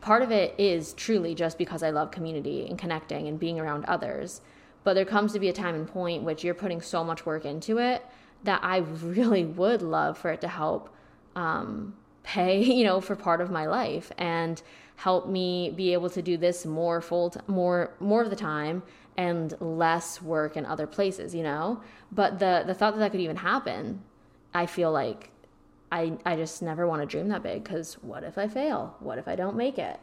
part 0.00 0.22
of 0.22 0.30
it 0.30 0.54
is 0.58 0.92
truly 0.94 1.34
just 1.34 1.58
because 1.58 1.82
I 1.82 1.90
love 1.90 2.10
community 2.10 2.66
and 2.68 2.78
connecting 2.78 3.26
and 3.26 3.38
being 3.38 3.58
around 3.58 3.84
others. 3.86 4.40
But 4.84 4.94
there 4.94 5.04
comes 5.04 5.32
to 5.32 5.40
be 5.40 5.48
a 5.48 5.52
time 5.52 5.74
and 5.74 5.88
point 5.88 6.22
which 6.22 6.44
you're 6.44 6.54
putting 6.54 6.80
so 6.80 7.02
much 7.02 7.26
work 7.26 7.44
into 7.44 7.78
it 7.78 8.04
that 8.44 8.62
I 8.62 8.78
really 8.78 9.44
would 9.44 9.82
love 9.82 10.16
for 10.16 10.30
it 10.30 10.40
to 10.42 10.48
help 10.48 10.94
um, 11.34 11.94
pay, 12.22 12.62
you 12.62 12.84
know, 12.84 13.00
for 13.00 13.16
part 13.16 13.40
of 13.40 13.50
my 13.50 13.66
life 13.66 14.12
and 14.18 14.62
help 14.98 15.28
me 15.28 15.70
be 15.70 15.92
able 15.92 16.10
to 16.10 16.20
do 16.20 16.36
this 16.36 16.66
more 16.66 17.00
full 17.00 17.30
t- 17.30 17.38
more 17.46 17.94
more 18.00 18.20
of 18.20 18.30
the 18.30 18.36
time 18.36 18.82
and 19.16 19.54
less 19.60 20.20
work 20.20 20.56
in 20.56 20.66
other 20.66 20.88
places, 20.88 21.34
you 21.34 21.44
know? 21.44 21.80
But 22.10 22.40
the 22.40 22.64
the 22.66 22.74
thought 22.74 22.94
that 22.94 22.98
that 22.98 23.12
could 23.12 23.20
even 23.20 23.36
happen, 23.36 24.02
I 24.52 24.66
feel 24.66 24.90
like 24.90 25.30
I 25.92 26.18
I 26.26 26.34
just 26.34 26.62
never 26.62 26.84
want 26.84 27.00
to 27.02 27.06
dream 27.06 27.28
that 27.28 27.44
big 27.44 27.64
cuz 27.64 27.94
what 28.02 28.24
if 28.24 28.36
I 28.36 28.48
fail? 28.48 28.96
What 28.98 29.18
if 29.18 29.28
I 29.28 29.36
don't 29.36 29.56
make 29.56 29.78
it? 29.78 30.00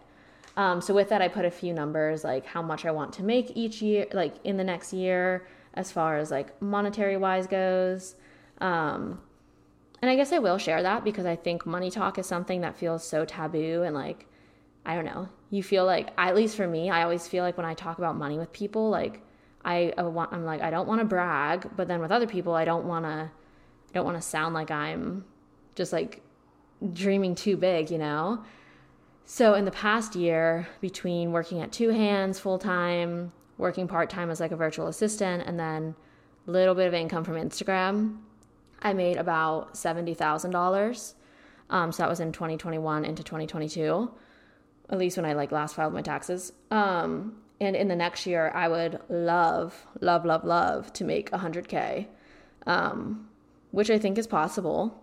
Um, 0.55 0.79
so 0.79 0.93
with 0.93 1.09
that 1.09 1.21
I 1.21 1.27
put 1.27 1.43
a 1.43 1.51
few 1.51 1.73
numbers 1.73 2.23
like 2.23 2.45
how 2.45 2.61
much 2.61 2.85
I 2.85 2.91
want 2.91 3.11
to 3.15 3.23
make 3.23 3.51
each 3.55 3.81
year 3.81 4.07
like 4.13 4.35
in 4.45 4.55
the 4.55 4.63
next 4.63 4.93
year 4.93 5.45
as 5.73 5.91
far 5.91 6.17
as 6.17 6.31
like 6.31 6.61
monetary 6.61 7.17
wise 7.17 7.47
goes. 7.47 8.15
Um, 8.61 9.19
and 10.01 10.09
I 10.09 10.15
guess 10.15 10.31
I 10.31 10.39
will 10.39 10.57
share 10.57 10.81
that 10.83 11.03
because 11.03 11.25
I 11.25 11.35
think 11.35 11.65
money 11.65 11.91
talk 11.91 12.17
is 12.17 12.25
something 12.25 12.61
that 12.61 12.77
feels 12.77 13.03
so 13.03 13.25
taboo 13.25 13.83
and 13.83 13.93
like, 13.93 14.27
I 14.85 14.95
don't 14.95 15.05
know, 15.05 15.29
you 15.49 15.63
feel 15.63 15.85
like, 15.85 16.09
at 16.17 16.35
least 16.35 16.55
for 16.55 16.67
me, 16.67 16.89
I 16.89 17.03
always 17.03 17.27
feel 17.27 17.43
like 17.43 17.57
when 17.57 17.65
I 17.65 17.73
talk 17.73 17.97
about 17.97 18.15
money 18.15 18.37
with 18.37 18.51
people, 18.53 18.89
like, 18.89 19.21
I, 19.63 19.93
I 19.97 20.03
want, 20.03 20.31
I'm 20.31 20.45
like, 20.45 20.61
I 20.61 20.69
don't 20.69 20.87
want 20.87 20.99
to 21.01 21.05
brag, 21.05 21.69
but 21.75 21.87
then 21.87 21.99
with 21.99 22.11
other 22.11 22.27
people, 22.27 22.53
I 22.53 22.65
don't 22.65 22.85
want 22.85 23.05
to, 23.05 23.09
I 23.89 23.93
don't 23.93 24.05
want 24.05 24.17
to 24.17 24.21
sound 24.21 24.53
like 24.53 24.69
I'm 24.69 25.25
just 25.73 25.91
like 25.91 26.21
dreaming 26.93 27.33
too 27.35 27.57
big, 27.57 27.89
you 27.89 27.97
know? 27.97 28.43
So 29.25 29.55
in 29.55 29.65
the 29.65 29.71
past 29.71 30.15
year, 30.15 30.67
between 30.81 31.31
working 31.31 31.61
at 31.61 31.71
two 31.71 31.89
hands 31.89 32.39
full 32.39 32.59
time, 32.59 33.31
working 33.57 33.87
part 33.87 34.09
time 34.09 34.29
as 34.29 34.39
like 34.39 34.51
a 34.51 34.55
virtual 34.55 34.87
assistant, 34.87 35.43
and 35.47 35.59
then 35.59 35.95
a 36.47 36.51
little 36.51 36.75
bit 36.75 36.87
of 36.87 36.93
income 36.93 37.23
from 37.23 37.35
Instagram, 37.35 38.19
I 38.81 38.93
made 38.93 39.17
about 39.17 39.75
seventy 39.75 40.13
thousand 40.13 40.49
um, 40.49 40.61
dollars. 40.61 41.15
So 41.71 41.91
that 41.97 42.09
was 42.09 42.19
in 42.19 42.31
2021 42.31 43.03
into 43.03 43.23
2022, 43.23 44.11
at 44.89 44.97
least 44.97 45.17
when 45.17 45.25
I 45.25 45.33
like 45.33 45.51
last 45.51 45.75
filed 45.75 45.93
my 45.93 46.01
taxes. 46.01 46.53
Um, 46.71 47.37
and 47.59 47.75
in 47.75 47.87
the 47.87 47.95
next 47.95 48.25
year, 48.25 48.51
I 48.53 48.67
would 48.67 48.99
love, 49.09 49.85
love, 50.01 50.25
love, 50.25 50.43
love 50.43 50.91
to 50.93 51.03
make 51.03 51.31
100k, 51.31 52.07
um, 52.67 53.29
which 53.71 53.89
I 53.89 53.97
think 53.97 54.17
is 54.17 54.27
possible. 54.27 55.01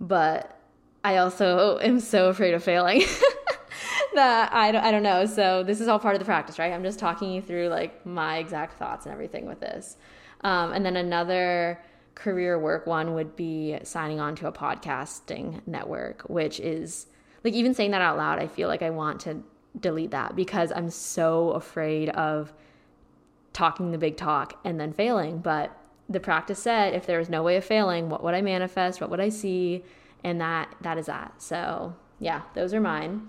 But 0.00 0.58
I 1.02 1.16
also 1.16 1.78
am 1.82 2.00
so 2.00 2.28
afraid 2.28 2.54
of 2.54 2.62
failing 2.62 3.00
that 4.14 4.52
I 4.52 4.72
don't, 4.72 4.84
I 4.84 4.90
don't 4.90 5.02
know. 5.02 5.26
So 5.26 5.62
this 5.62 5.80
is 5.80 5.88
all 5.88 5.98
part 5.98 6.14
of 6.14 6.18
the 6.18 6.26
practice, 6.26 6.58
right? 6.58 6.72
I'm 6.72 6.82
just 6.82 6.98
talking 6.98 7.32
you 7.32 7.40
through 7.40 7.68
like 7.68 8.04
my 8.04 8.38
exact 8.38 8.78
thoughts 8.78 9.06
and 9.06 9.12
everything 9.12 9.46
with 9.46 9.60
this. 9.60 9.96
Um, 10.42 10.72
and 10.72 10.84
then 10.84 10.96
another 10.96 11.80
career 12.14 12.58
work 12.58 12.86
one 12.86 13.14
would 13.14 13.36
be 13.36 13.78
signing 13.84 14.20
on 14.20 14.36
to 14.36 14.46
a 14.46 14.52
podcasting 14.52 15.66
network, 15.66 16.22
which 16.28 16.60
is 16.60 17.06
like 17.44 17.54
even 17.54 17.74
saying 17.74 17.90
that 17.92 18.02
out 18.02 18.16
loud, 18.16 18.38
I 18.38 18.46
feel 18.46 18.68
like 18.68 18.82
I 18.82 18.90
want 18.90 19.20
to 19.22 19.42
delete 19.78 20.10
that 20.10 20.36
because 20.36 20.72
I'm 20.72 20.90
so 20.90 21.50
afraid 21.50 22.10
of 22.10 22.52
talking 23.52 23.90
the 23.90 23.98
big 23.98 24.16
talk 24.16 24.58
and 24.64 24.78
then 24.78 24.92
failing. 24.92 25.38
But 25.38 25.76
the 26.08 26.20
practice 26.20 26.58
said 26.58 26.94
if 26.94 27.06
there 27.06 27.18
was 27.18 27.28
no 27.28 27.42
way 27.42 27.56
of 27.56 27.64
failing, 27.64 28.08
what 28.08 28.22
would 28.22 28.34
I 28.34 28.42
manifest? 28.42 29.00
What 29.00 29.10
would 29.10 29.20
I 29.20 29.28
see? 29.28 29.82
And 30.24 30.40
that 30.40 30.74
that 30.82 30.98
is 30.98 31.06
that. 31.06 31.40
So 31.42 31.94
yeah, 32.20 32.42
those 32.54 32.72
are 32.74 32.80
mine. 32.80 33.28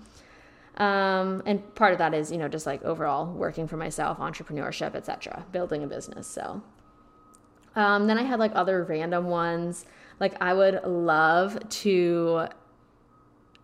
Um, 0.76 1.42
and 1.46 1.74
part 1.76 1.92
of 1.92 1.98
that 1.98 2.14
is, 2.14 2.32
you 2.32 2.38
know, 2.38 2.48
just 2.48 2.66
like 2.66 2.82
overall 2.82 3.26
working 3.26 3.68
for 3.68 3.76
myself, 3.76 4.18
entrepreneurship, 4.18 4.96
etc., 4.96 5.44
building 5.52 5.84
a 5.84 5.86
business. 5.86 6.26
So 6.26 6.62
um, 7.76 8.06
then 8.06 8.18
I 8.18 8.22
had 8.22 8.38
like 8.38 8.52
other 8.54 8.84
random 8.84 9.26
ones. 9.26 9.86
Like 10.20 10.34
I 10.40 10.52
would 10.52 10.82
love 10.84 11.58
to 11.68 12.48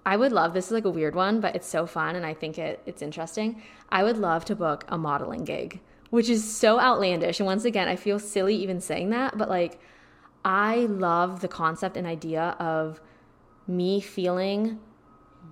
I 0.07 0.16
would 0.16 0.33
love 0.33 0.54
this 0.54 0.66
is 0.66 0.73
like 0.73 0.85
a 0.85 0.90
weird 0.90 1.14
one, 1.14 1.40
but 1.40 1.54
it's 1.54 1.66
so 1.66 1.87
fun 1.87 2.16
and 2.16 2.25
I 2.25 2.35
think 2.35 2.59
it 2.59 2.80
it's 2.87 3.02
interesting. 3.02 3.62
I 3.90 4.02
would 4.02 4.19
love 4.19 4.45
to 4.47 4.57
book 4.57 4.85
a 4.88 4.97
modeling 4.97 5.45
gig, 5.45 5.80
which 6.11 6.28
is 6.28 6.42
so 6.45 6.80
outlandish. 6.80 7.40
And 7.40 7.47
once 7.47 7.64
again, 7.64 7.88
I 7.88 7.97
feel 7.97 8.19
silly 8.19 8.57
even 8.57 8.80
saying 8.80 9.11
that, 9.11 9.37
but 9.37 9.49
like 9.49 9.80
I 10.45 10.87
love 10.87 11.40
the 11.40 11.49
concept 11.49 11.97
and 11.97 12.07
idea 12.07 12.57
of 12.59 13.00
me 13.66 14.00
feeling 14.00 14.80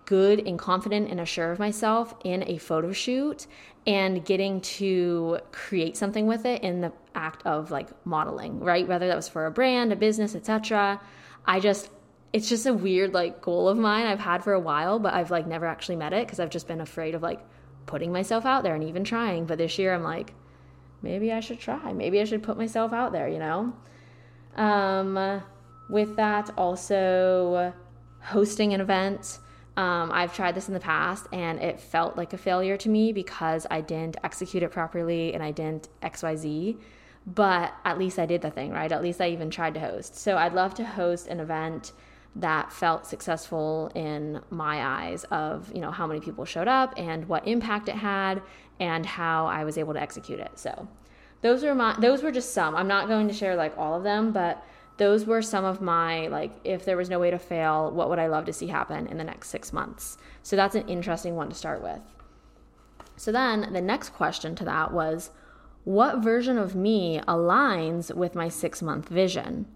good 0.06 0.46
and 0.46 0.58
confident 0.58 1.10
and 1.10 1.20
assured 1.20 1.52
of 1.52 1.58
myself 1.58 2.14
in 2.24 2.42
a 2.48 2.56
photo 2.56 2.92
shoot 2.92 3.46
and 3.86 4.24
getting 4.24 4.60
to 4.60 5.38
create 5.52 5.96
something 5.96 6.26
with 6.26 6.46
it 6.46 6.62
in 6.62 6.80
the 6.80 6.92
act 7.14 7.44
of 7.46 7.70
like 7.70 7.88
modeling, 8.06 8.58
right? 8.60 8.88
Whether 8.88 9.08
that 9.08 9.16
was 9.16 9.28
for 9.28 9.46
a 9.46 9.50
brand, 9.50 9.92
a 9.92 9.96
business, 9.96 10.34
etc. 10.34 11.00
I 11.46 11.60
just 11.60 11.90
it's 12.32 12.48
just 12.48 12.66
a 12.66 12.74
weird 12.74 13.14
like 13.14 13.40
goal 13.40 13.68
of 13.68 13.78
mine 13.78 14.06
I've 14.06 14.20
had 14.20 14.44
for 14.44 14.52
a 14.52 14.60
while, 14.60 14.98
but 14.98 15.14
I've 15.14 15.30
like 15.30 15.46
never 15.46 15.66
actually 15.66 15.96
met 15.96 16.12
it 16.12 16.26
because 16.26 16.40
I've 16.40 16.50
just 16.50 16.68
been 16.68 16.80
afraid 16.80 17.14
of 17.14 17.22
like 17.22 17.40
putting 17.86 18.12
myself 18.12 18.44
out 18.44 18.62
there 18.62 18.74
and 18.74 18.84
even 18.84 19.04
trying. 19.04 19.46
But 19.46 19.58
this 19.58 19.78
year 19.78 19.94
I'm 19.94 20.02
like, 20.02 20.34
maybe 21.02 21.32
I 21.32 21.40
should 21.40 21.58
try. 21.58 21.92
Maybe 21.92 22.20
I 22.20 22.24
should 22.24 22.42
put 22.42 22.58
myself 22.58 22.92
out 22.92 23.12
there, 23.12 23.28
you 23.28 23.38
know? 23.38 23.72
Um, 24.56 25.42
with 25.88 26.16
that, 26.16 26.50
also 26.56 27.72
hosting 28.20 28.74
an 28.74 28.80
event. 28.80 29.38
Um, 29.76 30.10
I've 30.12 30.34
tried 30.34 30.54
this 30.54 30.68
in 30.68 30.74
the 30.74 30.80
past 30.80 31.28
and 31.32 31.60
it 31.60 31.80
felt 31.80 32.16
like 32.16 32.32
a 32.32 32.38
failure 32.38 32.76
to 32.76 32.88
me 32.88 33.12
because 33.12 33.66
I 33.70 33.80
didn't 33.80 34.16
execute 34.24 34.62
it 34.62 34.70
properly 34.70 35.32
and 35.34 35.42
I 35.42 35.52
didn't 35.52 35.88
XYZ. 36.02 36.76
But 37.26 37.72
at 37.84 37.98
least 37.98 38.18
I 38.18 38.26
did 38.26 38.42
the 38.42 38.50
thing, 38.50 38.72
right? 38.72 38.90
At 38.90 39.02
least 39.02 39.20
I 39.20 39.28
even 39.28 39.50
tried 39.50 39.74
to 39.74 39.80
host. 39.80 40.16
So 40.16 40.36
I'd 40.36 40.54
love 40.54 40.74
to 40.74 40.84
host 40.84 41.28
an 41.28 41.40
event 41.40 41.92
that 42.38 42.72
felt 42.72 43.04
successful 43.04 43.90
in 43.94 44.40
my 44.50 45.02
eyes 45.02 45.24
of 45.24 45.70
you 45.74 45.80
know 45.80 45.90
how 45.90 46.06
many 46.06 46.20
people 46.20 46.44
showed 46.44 46.68
up 46.68 46.94
and 46.96 47.28
what 47.28 47.46
impact 47.46 47.88
it 47.88 47.96
had 47.96 48.40
and 48.80 49.04
how 49.04 49.46
I 49.46 49.64
was 49.64 49.76
able 49.76 49.92
to 49.94 50.00
execute 50.00 50.40
it. 50.40 50.52
So 50.54 50.88
those 51.42 51.64
are 51.64 51.74
my 51.74 51.98
those 51.98 52.22
were 52.22 52.32
just 52.32 52.52
some. 52.52 52.74
I'm 52.74 52.88
not 52.88 53.08
going 53.08 53.28
to 53.28 53.34
share 53.34 53.56
like 53.56 53.76
all 53.76 53.94
of 53.94 54.04
them, 54.04 54.32
but 54.32 54.64
those 54.98 55.24
were 55.26 55.42
some 55.42 55.64
of 55.64 55.80
my 55.80 56.28
like 56.28 56.52
if 56.64 56.84
there 56.84 56.96
was 56.96 57.10
no 57.10 57.18
way 57.18 57.30
to 57.30 57.38
fail, 57.38 57.90
what 57.90 58.08
would 58.08 58.18
I 58.18 58.28
love 58.28 58.44
to 58.46 58.52
see 58.52 58.68
happen 58.68 59.06
in 59.08 59.18
the 59.18 59.24
next 59.24 59.48
6 59.50 59.72
months. 59.72 60.16
So 60.42 60.56
that's 60.56 60.74
an 60.74 60.88
interesting 60.88 61.36
one 61.36 61.48
to 61.48 61.54
start 61.54 61.82
with. 61.82 62.00
So 63.16 63.32
then 63.32 63.72
the 63.72 63.80
next 63.80 64.10
question 64.10 64.54
to 64.56 64.64
that 64.64 64.92
was 64.92 65.30
what 65.84 66.18
version 66.18 66.58
of 66.58 66.74
me 66.74 67.20
aligns 67.26 68.14
with 68.14 68.34
my 68.34 68.48
6 68.48 68.82
month 68.82 69.08
vision? 69.08 69.66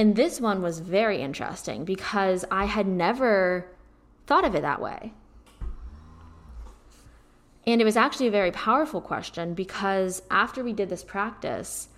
And 0.00 0.16
this 0.16 0.40
one 0.40 0.62
was 0.62 0.78
very 0.78 1.20
interesting 1.20 1.84
because 1.84 2.46
I 2.50 2.64
had 2.64 2.86
never 2.86 3.70
thought 4.26 4.46
of 4.46 4.54
it 4.54 4.62
that 4.62 4.80
way. 4.80 5.12
And 7.66 7.82
it 7.82 7.84
was 7.84 7.98
actually 7.98 8.28
a 8.28 8.30
very 8.30 8.50
powerful 8.50 9.02
question 9.02 9.52
because 9.52 10.22
after 10.30 10.64
we 10.64 10.72
did 10.72 10.88
this 10.88 11.04
practice, 11.04 11.88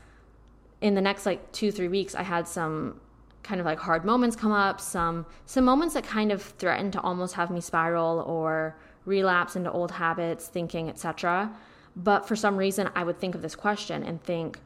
in 0.80 0.96
the 0.96 1.00
next 1.00 1.26
like 1.26 1.52
two, 1.52 1.70
three 1.70 1.86
weeks, 1.86 2.16
I 2.16 2.24
had 2.24 2.48
some 2.48 3.00
kind 3.44 3.60
of 3.60 3.66
like 3.66 3.78
hard 3.78 4.04
moments 4.04 4.34
come 4.34 4.50
up, 4.50 4.80
some 4.80 5.24
some 5.46 5.64
moments 5.64 5.94
that 5.94 6.02
kind 6.02 6.32
of 6.32 6.42
threatened 6.42 6.94
to 6.94 7.00
almost 7.02 7.34
have 7.34 7.52
me 7.52 7.60
spiral 7.60 8.18
or 8.26 8.76
relapse 9.04 9.54
into 9.54 9.70
old 9.70 9.92
habits, 9.92 10.48
thinking, 10.48 10.88
etc. 10.88 11.54
But 11.94 12.26
for 12.26 12.34
some 12.34 12.56
reason 12.56 12.90
I 12.96 13.04
would 13.04 13.20
think 13.20 13.36
of 13.36 13.42
this 13.42 13.54
question 13.54 14.02
and 14.02 14.20
think, 14.24 14.58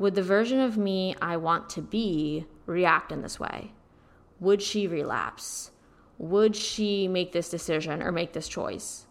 would 0.00 0.14
the 0.14 0.22
version 0.22 0.58
of 0.58 0.78
me 0.78 1.14
I 1.20 1.36
want 1.36 1.68
to 1.70 1.82
be 1.82 2.46
react 2.64 3.12
in 3.12 3.20
this 3.20 3.38
way? 3.38 3.72
Would 4.40 4.62
she 4.62 4.86
relapse? 4.86 5.72
Would 6.16 6.56
she 6.56 7.06
make 7.06 7.32
this 7.32 7.50
decision 7.50 8.02
or 8.02 8.10
make 8.10 8.32
this 8.32 8.48
choice? 8.48 9.06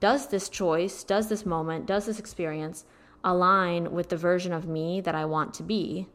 Does 0.00 0.28
this 0.28 0.48
choice, 0.48 1.04
does 1.04 1.28
this 1.28 1.44
moment, 1.44 1.84
does 1.84 2.06
this 2.06 2.18
experience 2.18 2.86
align 3.22 3.92
with 3.92 4.08
the 4.08 4.16
version 4.16 4.54
of 4.54 4.66
me 4.66 5.02
that 5.02 5.14
I 5.14 5.26
want 5.26 5.52
to 5.54 5.62
be 5.62 6.08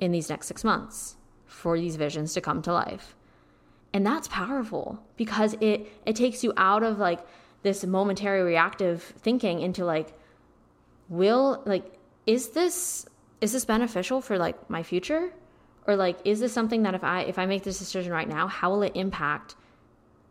in 0.00 0.12
these 0.12 0.30
next 0.30 0.46
six 0.46 0.64
months 0.64 1.16
for 1.44 1.78
these 1.78 1.96
visions 1.96 2.32
to 2.32 2.40
come 2.40 2.62
to 2.62 2.72
life? 2.72 3.14
And 3.92 4.06
that's 4.06 4.28
powerful 4.28 5.02
because 5.18 5.56
it 5.60 5.86
it 6.06 6.16
takes 6.16 6.42
you 6.42 6.54
out 6.56 6.82
of 6.82 6.98
like 6.98 7.20
this 7.62 7.84
momentary 7.84 8.42
reactive 8.42 9.02
thinking 9.02 9.60
into 9.60 9.84
like 9.84 10.14
will 11.10 11.62
like 11.66 11.98
is 12.26 12.50
this 12.50 13.06
is 13.40 13.52
this 13.52 13.64
beneficial 13.64 14.20
for 14.20 14.38
like 14.38 14.70
my 14.70 14.82
future? 14.82 15.32
Or 15.86 15.96
like 15.96 16.18
is 16.24 16.40
this 16.40 16.52
something 16.52 16.82
that 16.82 16.94
if 16.94 17.04
i 17.04 17.20
if 17.20 17.38
i 17.38 17.46
make 17.46 17.62
this 17.62 17.78
decision 17.78 18.12
right 18.12 18.28
now 18.28 18.48
how 18.48 18.70
will 18.70 18.82
it 18.82 18.92
impact 18.96 19.54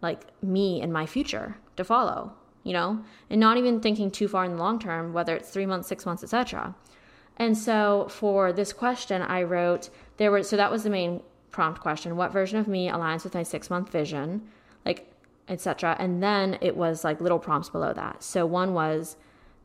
like 0.02 0.22
me 0.44 0.82
and 0.82 0.92
my 0.92 1.06
future 1.06 1.58
to 1.78 1.84
follow 1.84 2.34
you 2.64 2.74
know? 2.74 3.04
And 3.30 3.40
not 3.40 3.58
even 3.58 3.80
thinking 3.80 4.10
too 4.10 4.28
far 4.28 4.44
in 4.44 4.52
the 4.52 4.58
long 4.58 4.80
term 4.80 5.14
whether 5.14 5.34
it's 5.34 5.50
three 5.50 5.66
months 5.66 5.88
six 5.88 6.06
months 6.06 6.24
etc 6.24 6.76
and 7.38 7.58
so 7.58 8.08
for 8.10 8.52
this 8.52 8.74
question 8.74 9.22
i 9.22 9.44
wrote 9.44 9.90
there 10.18 10.30
were 10.30 10.44
so 10.44 10.58
that 10.58 10.72
was 10.72 10.84
the 10.84 10.90
main 10.90 11.22
prompt 11.56 11.80
question. 11.80 12.18
What 12.18 12.34
version 12.34 12.60
of 12.60 12.68
me 12.68 12.90
aligns 12.90 13.24
with 13.24 13.34
my 13.34 13.44
six 13.44 13.70
month 13.70 13.90
vision? 13.90 14.42
Like 14.86 15.10
etc 15.48 15.96
and 16.00 16.22
then 16.22 16.58
it 16.60 16.76
was 16.76 17.04
like 17.04 17.22
little 17.22 17.40
prompts 17.40 17.70
below 17.70 17.94
that. 17.94 18.22
So 18.22 18.46
one 18.46 18.74
was 18.74 19.16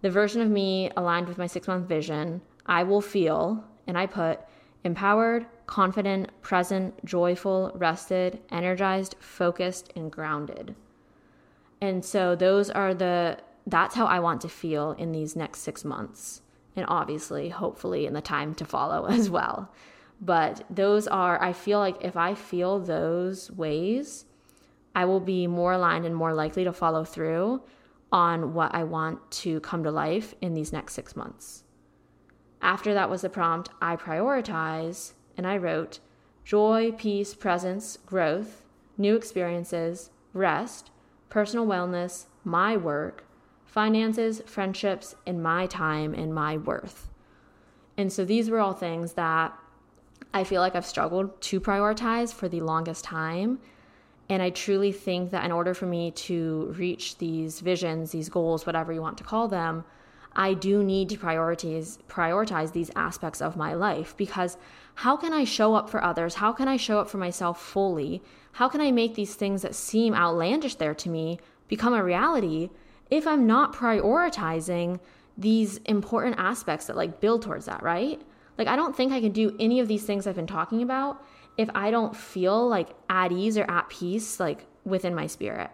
the 0.03 0.11
version 0.11 0.41
of 0.41 0.49
me 0.49 0.93
aligned 0.97 1.27
with 1.27 1.37
my 1.37 1.49
six 1.49 1.67
month 1.67 1.89
vision 1.89 2.43
I 2.71 2.85
will 2.85 3.01
feel, 3.01 3.65
and 3.89 3.99
I 3.99 4.07
put 4.07 4.41
empowered, 4.85 5.45
confident, 5.67 6.31
present, 6.41 7.05
joyful, 7.05 7.73
rested, 7.75 8.39
energized, 8.51 9.17
focused, 9.19 9.93
and 9.97 10.11
grounded. 10.11 10.77
And 11.81 12.05
so 12.05 12.37
those 12.37 12.71
are 12.71 12.95
the, 12.95 13.39
that's 13.67 13.97
how 13.97 14.07
I 14.07 14.21
want 14.21 14.41
to 14.43 14.49
feel 14.49 14.93
in 14.93 15.11
these 15.11 15.35
next 15.35 15.61
six 15.61 15.85
months. 15.85 16.43
And 16.77 16.87
obviously, 16.89 17.49
hopefully, 17.49 18.07
in 18.07 18.15
the 18.15 18.21
time 18.21 18.55
to 18.55 18.65
follow 18.65 19.05
as 19.11 19.29
well. 19.29 19.73
But 20.21 20.65
those 20.71 21.09
are, 21.09 21.43
I 21.43 21.53
feel 21.53 21.81
like 21.81 21.97
if 22.05 22.17
I 22.17 22.35
feel 22.35 22.79
those 22.79 23.51
ways, 23.51 24.27
I 24.95 25.07
will 25.07 25.21
be 25.21 25.49
more 25.49 25.73
aligned 25.73 26.07
and 26.07 26.15
more 26.15 26.35
likely 26.35 26.63
to 26.65 26.73
follow 26.73 27.05
through 27.05 27.63
on 28.13 28.55
what 28.55 28.75
I 28.75 28.85
want 28.85 29.29
to 29.31 29.59
come 29.61 29.83
to 29.83 29.91
life 29.91 30.35
in 30.41 30.55
these 30.55 30.73
next 30.73 30.95
six 30.95 31.17
months. 31.17 31.65
After 32.63 32.93
that 32.95 33.11
was 33.11 33.23
the 33.23 33.29
prompt, 33.29 33.71
I 33.81 33.97
prioritize, 33.97 35.13
and 35.37 35.47
I 35.47 35.57
wrote 35.57 36.01
joy, 36.45 36.93
peace, 36.93 37.35
presence, 37.35 37.99
growth, 38.07 38.63
new 38.99 39.17
experiences, 39.17 40.11
rest, 40.33 40.91
personal 41.29 41.67
wellness, 41.67 42.27
my 42.45 42.77
work, 42.77 43.25
finances, 43.65 44.43
friendships, 44.47 45.15
and 45.27 45.43
my 45.43 45.67
time 45.67 46.13
and 46.13 46.35
my 46.35 46.57
worth. 46.57 47.09
And 47.97 48.13
so 48.13 48.25
these 48.25 48.51
were 48.51 48.61
all 48.61 48.73
things 48.73 49.13
that 49.15 49.57
I 50.35 50.45
feel 50.45 50.61
like 50.61 50.75
I've 50.75 50.87
struggled 50.87 51.41
to 51.43 51.61
prioritize 51.61 52.33
for 52.33 52.49
the 52.49 52.61
longest 52.61 53.05
time. 53.05 53.59
And 54.29 54.43
I 54.43 54.51
truly 54.51 54.93
think 54.93 55.31
that 55.31 55.45
in 55.45 55.53
order 55.53 55.75
for 55.75 55.87
me 55.87 56.13
to 56.13 56.75
reach 56.77 57.19
these 57.19 57.61
visions, 57.61 58.13
these 58.13 58.29
goals, 58.29 58.65
whatever 58.67 58.93
you 58.93 59.03
want 59.03 59.19
to 59.19 59.25
call 59.25 59.49
them, 59.49 59.85
I 60.33 60.55
do 60.55 60.83
need 60.83 61.09
to 61.11 61.17
prioritize 61.17 61.99
prioritize 62.09 62.73
these 62.73 62.91
aspects 62.95 63.43
of 63.43 63.57
my 63.57 63.75
life 63.75 64.17
because 64.17 64.57
how 64.97 65.17
can 65.17 65.33
I 65.33 65.45
show 65.45 65.75
up 65.75 65.91
for 65.91 66.03
others? 66.03 66.35
How 66.35 66.53
can 66.53 66.69
I 66.69 66.77
show 66.77 67.01
up 67.01 67.09
for 67.09 67.19
myself 67.19 67.61
fully? 67.61 68.23
How 68.53 68.69
can 68.69 68.81
I 68.81 68.91
make 68.91 69.15
these 69.15 69.35
things 69.35 69.63
that 69.63 69.75
seem 69.75 70.15
outlandish 70.15 70.77
there 70.77 70.95
to 70.95 71.09
me 71.09 71.39
become 71.69 71.95
a 71.95 72.05
reality 72.05 72.71
if 73.11 73.27
I'm 73.27 73.47
not 73.47 73.75
prioritizing 73.75 75.01
these 75.37 75.79
important 75.79 76.37
aspects 76.39 76.87
that 76.87 76.97
like 76.97 77.21
build 77.21 77.43
towards 77.43 77.67
that, 77.67 77.83
right? 77.83 78.21
Like 78.59 78.69
I 78.69 78.77
don't 78.77 78.95
think 78.95 79.13
I 79.13 79.21
can 79.21 79.33
do 79.33 79.57
any 79.59 79.81
of 79.81 79.89
these 79.89 80.05
things 80.05 80.27
I've 80.27 80.37
been 80.37 80.47
talking 80.47 80.83
about 80.83 81.25
if 81.57 81.69
I 81.75 81.91
don't 81.91 82.15
feel 82.15 82.69
like 82.69 82.91
at 83.09 83.33
ease 83.33 83.59
or 83.59 83.69
at 83.71 83.89
peace 83.89 84.39
like 84.39 84.67
within 84.85 85.15
my 85.15 85.27
spirit. 85.27 85.71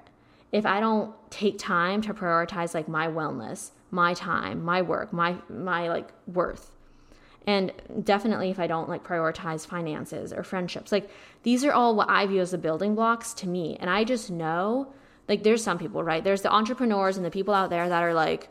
If 0.52 0.64
I 0.64 0.80
don't 0.80 1.14
take 1.30 1.58
time 1.58 2.00
to 2.02 2.14
prioritize 2.14 2.75
like 2.75 2.88
my 2.88 3.08
wellness, 3.08 3.72
my 3.90 4.14
time, 4.14 4.64
my 4.64 4.83
work, 4.83 5.12
my 5.12 5.37
my 5.49 5.88
like 5.88 6.12
worth. 6.26 6.73
And 7.47 7.73
definitely 8.02 8.50
if 8.50 8.59
I 8.59 8.66
don't 8.66 8.88
like 8.88 9.05
prioritize 9.05 9.66
finances 9.66 10.33
or 10.33 10.43
friendships. 10.43 10.90
Like 10.90 11.09
these 11.45 11.64
are 11.64 11.73
all 11.73 11.95
what 11.95 12.11
I 12.11 12.26
view 12.26 12.40
as 12.40 12.50
the 12.50 12.59
building 12.59 12.97
blocks 12.97 13.33
to 13.35 13.49
me. 13.49 13.76
And 13.78 13.88
I 13.88 14.02
just 14.02 14.31
know 14.31 14.93
like 15.28 15.43
there's 15.43 15.62
some 15.62 15.78
people, 15.78 16.02
right? 16.02 16.23
There's 16.23 16.43
the 16.43 16.52
entrepreneurs 16.52 17.16
and 17.16 17.25
the 17.25 17.31
people 17.31 17.55
out 17.55 17.71
there 17.71 17.88
that 17.88 18.02
are 18.02 18.14
like, 18.14 18.49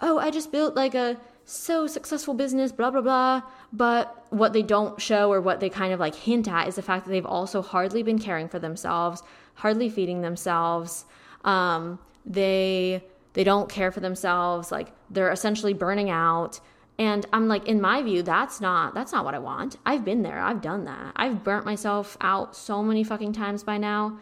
"Oh, 0.00 0.18
I 0.18 0.30
just 0.30 0.52
built 0.52 0.74
like 0.74 0.94
a 0.94 1.18
so 1.44 1.86
successful 1.86 2.34
business, 2.34 2.72
blah 2.72 2.90
blah 2.90 3.00
blah." 3.00 3.42
But 3.72 4.26
what 4.30 4.52
they 4.52 4.62
don't 4.62 5.00
show 5.00 5.32
or 5.32 5.40
what 5.40 5.60
they 5.60 5.70
kind 5.70 5.92
of 5.92 6.00
like 6.00 6.14
hint 6.14 6.48
at 6.48 6.68
is 6.68 6.76
the 6.76 6.82
fact 6.82 7.04
that 7.04 7.10
they've 7.10 7.26
also 7.26 7.62
hardly 7.62 8.02
been 8.02 8.18
caring 8.18 8.48
for 8.48 8.58
themselves, 8.58 9.22
hardly 9.54 9.88
feeding 9.88 10.22
themselves. 10.22 11.04
Um, 11.44 11.98
they 12.24 13.02
they 13.34 13.44
don't 13.44 13.68
care 13.68 13.92
for 13.92 14.00
themselves 14.00 14.72
like 14.72 14.92
they're 15.10 15.30
essentially 15.30 15.72
burning 15.72 16.10
out. 16.10 16.60
And 17.00 17.24
i'm 17.32 17.46
like 17.46 17.68
in 17.68 17.80
my 17.80 18.02
view 18.02 18.22
that's 18.24 18.60
not 18.60 18.92
that's 18.94 19.12
not 19.12 19.24
what 19.24 19.34
i 19.34 19.38
want. 19.38 19.76
I've 19.86 20.04
been 20.04 20.22
there. 20.22 20.40
I've 20.40 20.62
done 20.62 20.84
that. 20.86 21.12
I've 21.16 21.44
burnt 21.44 21.64
myself 21.64 22.16
out 22.20 22.56
so 22.56 22.82
many 22.82 23.04
fucking 23.04 23.32
times 23.32 23.62
by 23.62 23.78
now. 23.78 24.18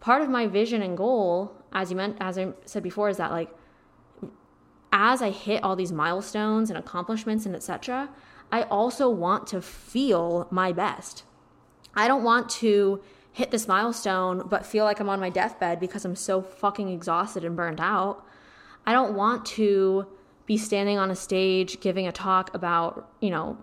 Part 0.00 0.22
of 0.22 0.28
my 0.28 0.46
vision 0.46 0.82
and 0.82 0.96
goal 0.96 1.56
as 1.72 1.90
you 1.90 1.96
meant 1.96 2.16
as 2.20 2.38
i 2.38 2.48
said 2.64 2.82
before 2.82 3.08
is 3.08 3.18
that 3.18 3.30
like 3.30 3.50
as 4.92 5.22
i 5.22 5.30
hit 5.30 5.62
all 5.62 5.76
these 5.76 5.92
milestones 5.92 6.70
and 6.70 6.78
accomplishments 6.78 7.46
and 7.46 7.54
etc 7.54 8.08
i 8.50 8.62
also 8.62 9.08
want 9.08 9.46
to 9.46 9.60
feel 9.60 10.48
my 10.50 10.72
best. 10.72 11.22
I 11.94 12.08
don't 12.08 12.24
want 12.24 12.50
to 12.50 13.00
hit 13.32 13.50
this 13.50 13.68
milestone 13.68 14.46
but 14.48 14.66
feel 14.66 14.84
like 14.84 14.98
i'm 14.98 15.08
on 15.08 15.20
my 15.20 15.30
deathbed 15.30 15.78
because 15.78 16.04
i'm 16.04 16.16
so 16.16 16.40
fucking 16.40 16.88
exhausted 16.88 17.44
and 17.44 17.54
burned 17.54 17.80
out 17.80 18.25
I 18.86 18.92
don't 18.92 19.14
want 19.14 19.44
to 19.46 20.06
be 20.46 20.56
standing 20.56 20.98
on 20.98 21.10
a 21.10 21.16
stage 21.16 21.80
giving 21.80 22.06
a 22.06 22.12
talk 22.12 22.54
about, 22.54 23.10
you 23.20 23.30
know, 23.30 23.58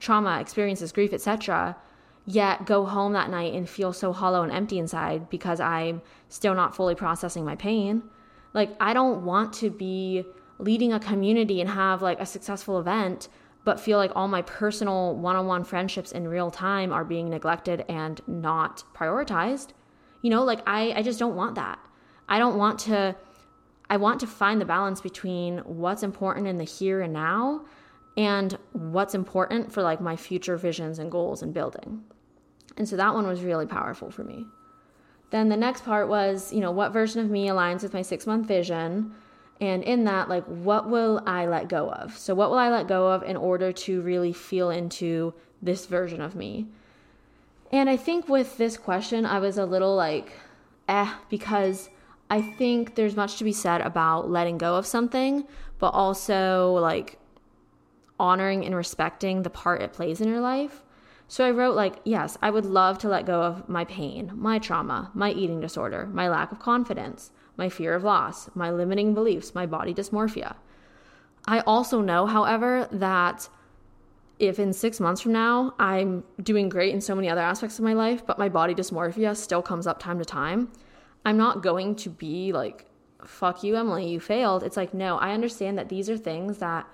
trauma, 0.00 0.40
experiences, 0.40 0.92
grief, 0.92 1.12
etc., 1.12 1.76
yet 2.26 2.66
go 2.66 2.84
home 2.84 3.12
that 3.12 3.30
night 3.30 3.54
and 3.54 3.68
feel 3.68 3.92
so 3.92 4.12
hollow 4.12 4.42
and 4.42 4.50
empty 4.50 4.78
inside 4.78 5.30
because 5.30 5.60
I'm 5.60 6.02
still 6.28 6.54
not 6.54 6.74
fully 6.74 6.96
processing 6.96 7.44
my 7.44 7.54
pain. 7.54 8.02
Like 8.52 8.70
I 8.80 8.92
don't 8.94 9.24
want 9.24 9.52
to 9.54 9.70
be 9.70 10.24
leading 10.58 10.92
a 10.92 10.98
community 10.98 11.60
and 11.60 11.70
have 11.70 12.02
like 12.02 12.18
a 12.18 12.26
successful 12.26 12.80
event 12.80 13.28
but 13.66 13.80
feel 13.80 13.98
like 13.98 14.12
all 14.14 14.28
my 14.28 14.42
personal 14.42 15.16
one-on-one 15.16 15.64
friendships 15.64 16.12
in 16.12 16.28
real 16.28 16.52
time 16.52 16.92
are 16.92 17.04
being 17.04 17.28
neglected 17.28 17.84
and 17.88 18.20
not 18.28 18.84
prioritized. 18.94 19.70
You 20.22 20.30
know, 20.30 20.44
like 20.44 20.60
I 20.66 20.92
I 20.92 21.02
just 21.02 21.18
don't 21.18 21.34
want 21.34 21.56
that. 21.56 21.80
I 22.28 22.38
don't 22.38 22.56
want 22.56 22.78
to 22.80 23.16
I 23.88 23.96
want 23.96 24.20
to 24.20 24.26
find 24.26 24.60
the 24.60 24.64
balance 24.64 25.00
between 25.00 25.58
what's 25.58 26.02
important 26.02 26.46
in 26.46 26.58
the 26.58 26.64
here 26.64 27.00
and 27.00 27.12
now 27.12 27.64
and 28.16 28.56
what's 28.72 29.14
important 29.14 29.72
for 29.72 29.82
like 29.82 30.00
my 30.00 30.16
future 30.16 30.56
visions 30.56 30.98
and 30.98 31.10
goals 31.10 31.42
and 31.42 31.52
building. 31.52 32.02
And 32.76 32.88
so 32.88 32.96
that 32.96 33.14
one 33.14 33.26
was 33.26 33.42
really 33.42 33.66
powerful 33.66 34.10
for 34.10 34.24
me. 34.24 34.46
Then 35.30 35.48
the 35.48 35.56
next 35.56 35.84
part 35.84 36.08
was, 36.08 36.52
you 36.52 36.60
know, 36.60 36.70
what 36.70 36.92
version 36.92 37.20
of 37.20 37.30
me 37.30 37.46
aligns 37.46 37.82
with 37.82 37.92
my 37.92 38.02
six 38.02 38.26
month 38.26 38.46
vision? 38.46 39.14
And 39.60 39.82
in 39.82 40.04
that, 40.04 40.28
like, 40.28 40.44
what 40.44 40.88
will 40.88 41.22
I 41.26 41.46
let 41.46 41.68
go 41.68 41.90
of? 41.90 42.16
So, 42.18 42.34
what 42.34 42.50
will 42.50 42.58
I 42.58 42.68
let 42.68 42.88
go 42.88 43.10
of 43.10 43.22
in 43.22 43.36
order 43.36 43.72
to 43.72 44.02
really 44.02 44.32
feel 44.32 44.70
into 44.70 45.32
this 45.62 45.86
version 45.86 46.20
of 46.20 46.36
me? 46.36 46.66
And 47.72 47.88
I 47.88 47.96
think 47.96 48.28
with 48.28 48.58
this 48.58 48.76
question, 48.76 49.24
I 49.24 49.38
was 49.38 49.56
a 49.56 49.64
little 49.64 49.96
like, 49.96 50.32
eh, 50.88 51.12
because 51.30 51.88
I 52.28 52.42
think 52.42 52.94
there's 52.94 53.16
much 53.16 53.36
to 53.36 53.44
be 53.44 53.52
said 53.52 53.80
about 53.80 54.30
letting 54.30 54.58
go 54.58 54.76
of 54.76 54.86
something, 54.86 55.46
but 55.78 55.90
also 55.90 56.72
like 56.72 57.18
honoring 58.18 58.64
and 58.64 58.74
respecting 58.74 59.42
the 59.42 59.50
part 59.50 59.82
it 59.82 59.92
plays 59.92 60.20
in 60.20 60.28
your 60.28 60.40
life. 60.40 60.82
So 61.28 61.44
I 61.44 61.50
wrote, 61.50 61.74
like, 61.74 61.96
yes, 62.04 62.38
I 62.40 62.50
would 62.50 62.64
love 62.64 62.98
to 62.98 63.08
let 63.08 63.26
go 63.26 63.42
of 63.42 63.68
my 63.68 63.84
pain, 63.84 64.30
my 64.34 64.58
trauma, 64.58 65.10
my 65.12 65.32
eating 65.32 65.60
disorder, 65.60 66.06
my 66.06 66.28
lack 66.28 66.52
of 66.52 66.60
confidence, 66.60 67.32
my 67.56 67.68
fear 67.68 67.94
of 67.94 68.04
loss, 68.04 68.48
my 68.54 68.70
limiting 68.70 69.12
beliefs, 69.12 69.54
my 69.54 69.66
body 69.66 69.92
dysmorphia. 69.92 70.54
I 71.46 71.60
also 71.60 72.00
know, 72.00 72.26
however, 72.26 72.88
that 72.92 73.48
if 74.38 74.58
in 74.58 74.72
six 74.72 75.00
months 75.00 75.20
from 75.20 75.32
now 75.32 75.74
I'm 75.78 76.22
doing 76.42 76.68
great 76.68 76.94
in 76.94 77.00
so 77.00 77.14
many 77.14 77.28
other 77.28 77.40
aspects 77.40 77.78
of 77.78 77.84
my 77.84 77.94
life, 77.94 78.24
but 78.24 78.38
my 78.38 78.48
body 78.48 78.74
dysmorphia 78.74 79.36
still 79.36 79.62
comes 79.62 79.86
up 79.86 79.98
time 79.98 80.18
to 80.18 80.24
time, 80.24 80.70
I'm 81.26 81.36
not 81.36 81.60
going 81.60 81.96
to 81.96 82.08
be 82.08 82.52
like, 82.52 82.86
fuck 83.24 83.64
you, 83.64 83.74
Emily, 83.76 84.08
you 84.08 84.20
failed. 84.20 84.62
It's 84.62 84.76
like, 84.76 84.94
no, 84.94 85.18
I 85.18 85.32
understand 85.32 85.76
that 85.76 85.88
these 85.88 86.08
are 86.08 86.16
things 86.16 86.58
that 86.58 86.86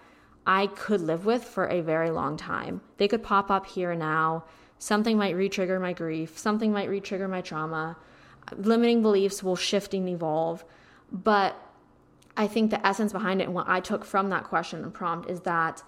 I 0.46 0.68
could 0.68 1.02
live 1.02 1.26
with 1.26 1.44
for 1.44 1.66
a 1.66 1.82
very 1.82 2.10
long 2.10 2.38
time. 2.38 2.80
They 2.96 3.08
could 3.08 3.22
pop 3.22 3.50
up 3.50 3.66
here 3.66 3.90
and 3.90 4.00
now. 4.00 4.44
Something 4.78 5.18
might 5.18 5.34
retrigger 5.34 5.78
my 5.78 5.92
grief, 5.92 6.38
something 6.38 6.72
might 6.72 6.88
retrigger 6.88 7.28
my 7.28 7.42
trauma. 7.42 7.98
Limiting 8.56 9.02
beliefs 9.02 9.42
will 9.42 9.54
shift 9.54 9.92
and 9.92 10.08
evolve. 10.08 10.64
But 11.12 11.54
I 12.34 12.46
think 12.46 12.70
the 12.70 12.84
essence 12.84 13.12
behind 13.12 13.42
it 13.42 13.44
and 13.44 13.54
what 13.54 13.68
I 13.68 13.80
took 13.80 14.02
from 14.02 14.30
that 14.30 14.44
question 14.44 14.82
and 14.82 14.94
prompt 14.94 15.28
is 15.28 15.40
that 15.40 15.82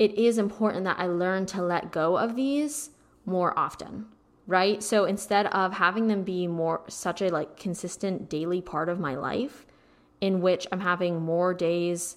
it 0.00 0.12
is 0.18 0.38
important 0.38 0.82
that 0.86 0.98
I 0.98 1.06
learn 1.06 1.46
to 1.46 1.62
let 1.62 1.92
go 1.92 2.18
of 2.18 2.34
these 2.34 2.90
more 3.24 3.56
often 3.56 4.06
right? 4.46 4.82
So 4.82 5.04
instead 5.04 5.46
of 5.46 5.72
having 5.72 6.06
them 6.06 6.22
be 6.22 6.46
more 6.46 6.82
such 6.88 7.22
a 7.22 7.28
like 7.28 7.56
consistent 7.56 8.28
daily 8.28 8.60
part 8.60 8.88
of 8.88 9.00
my 9.00 9.16
life 9.16 9.66
in 10.20 10.40
which 10.40 10.66
I'm 10.72 10.80
having 10.80 11.20
more 11.20 11.52
days 11.52 12.16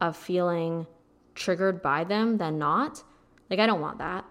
of 0.00 0.16
feeling 0.16 0.86
triggered 1.34 1.82
by 1.82 2.04
them 2.04 2.38
than 2.38 2.58
not, 2.58 3.02
like 3.48 3.58
I 3.58 3.66
don't 3.66 3.80
want 3.80 3.98
that. 3.98 4.24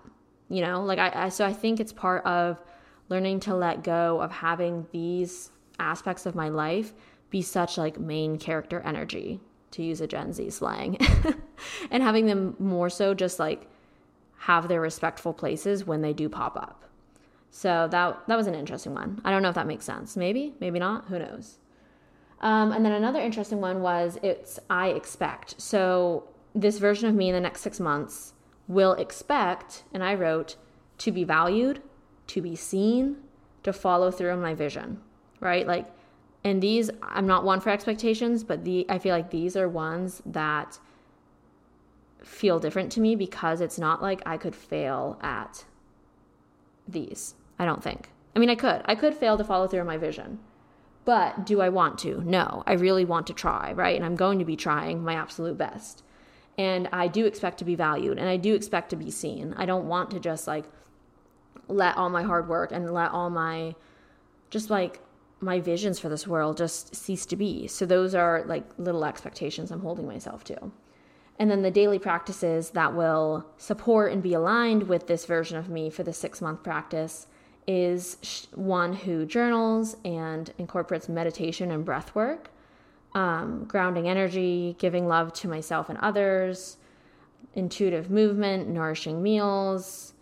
You 0.49 0.61
know, 0.61 0.83
like 0.83 0.99
I, 0.99 1.25
I 1.25 1.29
so 1.29 1.45
I 1.45 1.53
think 1.53 1.79
it's 1.79 1.93
part 1.93 2.25
of 2.25 2.59
learning 3.09 3.39
to 3.41 3.55
let 3.55 3.83
go 3.83 4.21
of 4.21 4.31
having 4.31 4.87
these 4.91 5.51
aspects 5.79 6.25
of 6.25 6.35
my 6.35 6.49
life 6.49 6.93
be 7.29 7.41
such 7.41 7.77
like 7.77 7.99
main 7.99 8.37
character 8.37 8.81
energy 8.81 9.39
to 9.71 9.83
use 9.83 10.01
a 10.01 10.07
Gen 10.07 10.33
Z 10.33 10.49
slang 10.49 10.97
and 11.91 12.01
having 12.01 12.25
them 12.25 12.55
more 12.59 12.89
so 12.89 13.13
just 13.13 13.39
like 13.39 13.67
have 14.37 14.67
their 14.67 14.81
respectful 14.81 15.33
places 15.33 15.85
when 15.85 16.01
they 16.01 16.13
do 16.13 16.29
pop 16.29 16.55
up. 16.55 16.88
So 17.51 17.87
that 17.91 18.27
that 18.27 18.35
was 18.35 18.47
an 18.47 18.55
interesting 18.55 18.93
one. 18.93 19.21
I 19.25 19.31
don't 19.31 19.41
know 19.41 19.49
if 19.49 19.55
that 19.55 19.67
makes 19.67 19.85
sense. 19.85 20.15
Maybe, 20.15 20.53
maybe 20.59 20.79
not. 20.79 21.05
Who 21.07 21.19
knows? 21.19 21.57
Um, 22.41 22.71
and 22.71 22.85
then 22.85 22.93
another 22.93 23.19
interesting 23.19 23.59
one 23.59 23.81
was 23.81 24.17
it's 24.23 24.59
I 24.69 24.89
expect. 24.89 25.59
So 25.59 26.27
this 26.55 26.77
version 26.77 27.09
of 27.09 27.15
me 27.15 27.29
in 27.29 27.35
the 27.35 27.41
next 27.41 27.61
six 27.61 27.79
months 27.79 28.33
will 28.67 28.93
expect, 28.93 29.83
and 29.93 30.03
I 30.03 30.13
wrote 30.15 30.55
to 30.99 31.11
be 31.11 31.23
valued, 31.23 31.81
to 32.27 32.41
be 32.41 32.55
seen, 32.55 33.17
to 33.63 33.73
follow 33.73 34.11
through 34.11 34.31
on 34.31 34.41
my 34.41 34.53
vision, 34.53 35.01
right? 35.39 35.67
Like, 35.67 35.87
and 36.43 36.61
these 36.61 36.89
I'm 37.01 37.27
not 37.27 37.43
one 37.43 37.59
for 37.59 37.69
expectations, 37.69 38.43
but 38.43 38.63
the 38.63 38.85
I 38.89 38.99
feel 38.99 39.13
like 39.13 39.31
these 39.31 39.57
are 39.57 39.67
ones 39.67 40.21
that 40.25 40.79
feel 42.23 42.59
different 42.59 42.91
to 42.93 43.01
me 43.01 43.15
because 43.15 43.59
it's 43.59 43.79
not 43.79 44.01
like 44.01 44.21
I 44.25 44.37
could 44.37 44.55
fail 44.55 45.19
at 45.21 45.65
these. 46.87 47.35
I 47.59 47.65
don't 47.65 47.83
think. 47.83 48.09
I 48.35 48.39
mean, 48.39 48.49
I 48.49 48.55
could. 48.55 48.81
I 48.85 48.95
could 48.95 49.13
fail 49.13 49.37
to 49.37 49.43
follow 49.43 49.67
through 49.67 49.81
on 49.81 49.85
my 49.85 49.97
vision. 49.97 50.39
But 51.05 51.45
do 51.45 51.61
I 51.61 51.69
want 51.69 51.99
to? 51.99 52.21
No. 52.25 52.63
I 52.65 52.73
really 52.73 53.05
want 53.05 53.27
to 53.27 53.33
try, 53.33 53.73
right? 53.73 53.95
And 53.95 54.05
I'm 54.05 54.15
going 54.15 54.39
to 54.39 54.45
be 54.45 54.55
trying 54.55 55.03
my 55.03 55.15
absolute 55.15 55.57
best. 55.57 56.03
And 56.57 56.89
I 56.91 57.07
do 57.07 57.25
expect 57.25 57.57
to 57.59 57.65
be 57.65 57.75
valued 57.75 58.17
and 58.17 58.27
I 58.27 58.35
do 58.35 58.53
expect 58.53 58.89
to 58.89 58.97
be 58.97 59.09
seen. 59.09 59.53
I 59.55 59.65
don't 59.65 59.87
want 59.87 60.11
to 60.11 60.19
just 60.19 60.45
like 60.45 60.65
let 61.69 61.95
all 61.95 62.09
my 62.09 62.23
hard 62.23 62.49
work 62.49 62.71
and 62.71 62.93
let 62.93 63.11
all 63.11 63.29
my 63.29 63.75
just 64.49 64.69
like 64.69 64.99
my 65.39 65.61
visions 65.61 65.99
for 65.99 66.09
this 66.09 66.27
world 66.27 66.57
just 66.57 66.95
cease 66.95 67.25
to 67.27 67.37
be. 67.37 67.65
So 67.67 67.85
those 67.85 68.13
are 68.13 68.43
like 68.45 68.65
little 68.77 69.05
expectations 69.05 69.71
I'm 69.71 69.81
holding 69.81 70.05
myself 70.05 70.43
to. 70.45 70.71
And 71.37 71.49
then 71.49 71.61
the 71.61 71.71
daily 71.71 71.97
practices 71.97 72.71
that 72.71 72.93
will 72.93 73.45
support 73.57 74.11
and 74.11 74.21
be 74.21 74.33
aligned 74.33 74.83
with 74.83 75.07
this 75.07 75.25
version 75.25 75.57
of 75.57 75.69
me 75.69 75.89
for 75.89 76.03
the 76.03 76.11
six 76.11 76.41
month 76.41 76.61
practice 76.61 77.27
is 77.69 78.47
one 78.55 78.93
who 78.93 79.27
journals 79.27 79.95
and 80.03 80.51
incorporates 80.57 81.07
meditation 81.07 81.69
and 81.69 81.85
breath 81.85 82.15
work, 82.15 82.49
um, 83.13 83.63
grounding 83.65 84.09
energy, 84.09 84.75
giving 84.79 85.07
love 85.07 85.31
to 85.33 85.47
myself 85.47 85.87
and 85.87 85.99
others, 85.99 86.77
intuitive 87.53 88.09
movement, 88.09 88.67
nourishing 88.67 89.21
meals, 89.21 90.13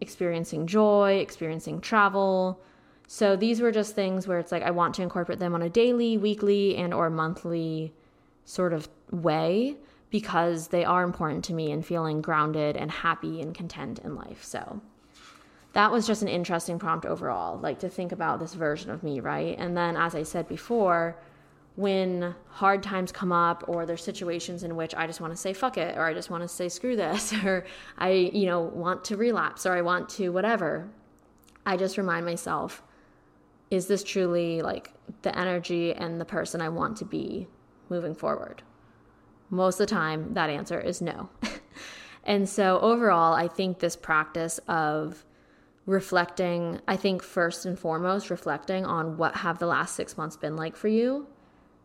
experiencing 0.00 0.66
joy, 0.66 1.18
experiencing 1.18 1.78
travel. 1.78 2.58
So 3.06 3.36
these 3.36 3.60
were 3.60 3.70
just 3.70 3.94
things 3.94 4.26
where 4.26 4.38
it's 4.38 4.50
like 4.50 4.62
I 4.62 4.70
want 4.70 4.94
to 4.94 5.02
incorporate 5.02 5.40
them 5.40 5.54
on 5.54 5.60
a 5.60 5.68
daily, 5.68 6.16
weekly, 6.16 6.76
and 6.76 6.94
or 6.94 7.10
monthly 7.10 7.92
sort 8.46 8.72
of 8.72 8.88
way 9.10 9.76
because 10.08 10.68
they 10.68 10.86
are 10.86 11.04
important 11.04 11.44
to 11.44 11.52
me 11.52 11.70
in 11.70 11.82
feeling 11.82 12.22
grounded 12.22 12.78
and 12.78 12.90
happy 12.90 13.42
and 13.42 13.54
content 13.54 13.98
in 13.98 14.14
life. 14.14 14.42
So 14.42 14.80
that 15.72 15.90
was 15.90 16.06
just 16.06 16.22
an 16.22 16.28
interesting 16.28 16.78
prompt 16.78 17.06
overall, 17.06 17.58
like 17.58 17.78
to 17.80 17.88
think 17.88 18.12
about 18.12 18.38
this 18.38 18.54
version 18.54 18.90
of 18.90 19.02
me, 19.02 19.20
right? 19.20 19.56
And 19.58 19.76
then, 19.76 19.96
as 19.96 20.14
I 20.14 20.22
said 20.22 20.46
before, 20.48 21.16
when 21.76 22.34
hard 22.48 22.82
times 22.82 23.10
come 23.10 23.32
up 23.32 23.64
or 23.66 23.86
there's 23.86 24.04
situations 24.04 24.62
in 24.62 24.76
which 24.76 24.94
I 24.94 25.06
just 25.06 25.22
want 25.22 25.32
to 25.32 25.36
say 25.36 25.54
fuck 25.54 25.78
it 25.78 25.96
or 25.96 26.04
I 26.04 26.12
just 26.12 26.28
want 26.28 26.42
to 26.42 26.48
say 26.48 26.68
screw 26.68 26.96
this 26.96 27.32
or 27.44 27.64
I, 27.96 28.10
you 28.10 28.46
know, 28.46 28.60
want 28.60 29.04
to 29.06 29.16
relapse 29.16 29.64
or 29.64 29.72
I 29.72 29.80
want 29.80 30.08
to 30.10 30.30
whatever, 30.30 30.90
I 31.64 31.76
just 31.76 31.96
remind 31.96 32.26
myself 32.26 32.82
is 33.70 33.86
this 33.86 34.04
truly 34.04 34.60
like 34.60 34.92
the 35.22 35.36
energy 35.38 35.94
and 35.94 36.20
the 36.20 36.26
person 36.26 36.60
I 36.60 36.68
want 36.68 36.98
to 36.98 37.06
be 37.06 37.48
moving 37.88 38.14
forward? 38.14 38.62
Most 39.48 39.80
of 39.80 39.88
the 39.88 39.94
time, 39.94 40.34
that 40.34 40.50
answer 40.50 40.78
is 40.78 41.00
no. 41.00 41.30
and 42.24 42.46
so, 42.46 42.78
overall, 42.80 43.32
I 43.32 43.48
think 43.48 43.78
this 43.78 43.96
practice 43.96 44.60
of 44.68 45.24
reflecting, 45.86 46.80
I 46.86 46.96
think 46.96 47.22
first 47.22 47.66
and 47.66 47.78
foremost, 47.78 48.30
reflecting 48.30 48.84
on 48.84 49.16
what 49.16 49.36
have 49.36 49.58
the 49.58 49.66
last 49.66 49.96
six 49.96 50.16
months 50.16 50.36
been 50.36 50.56
like 50.56 50.76
for 50.76 50.88
you 50.88 51.26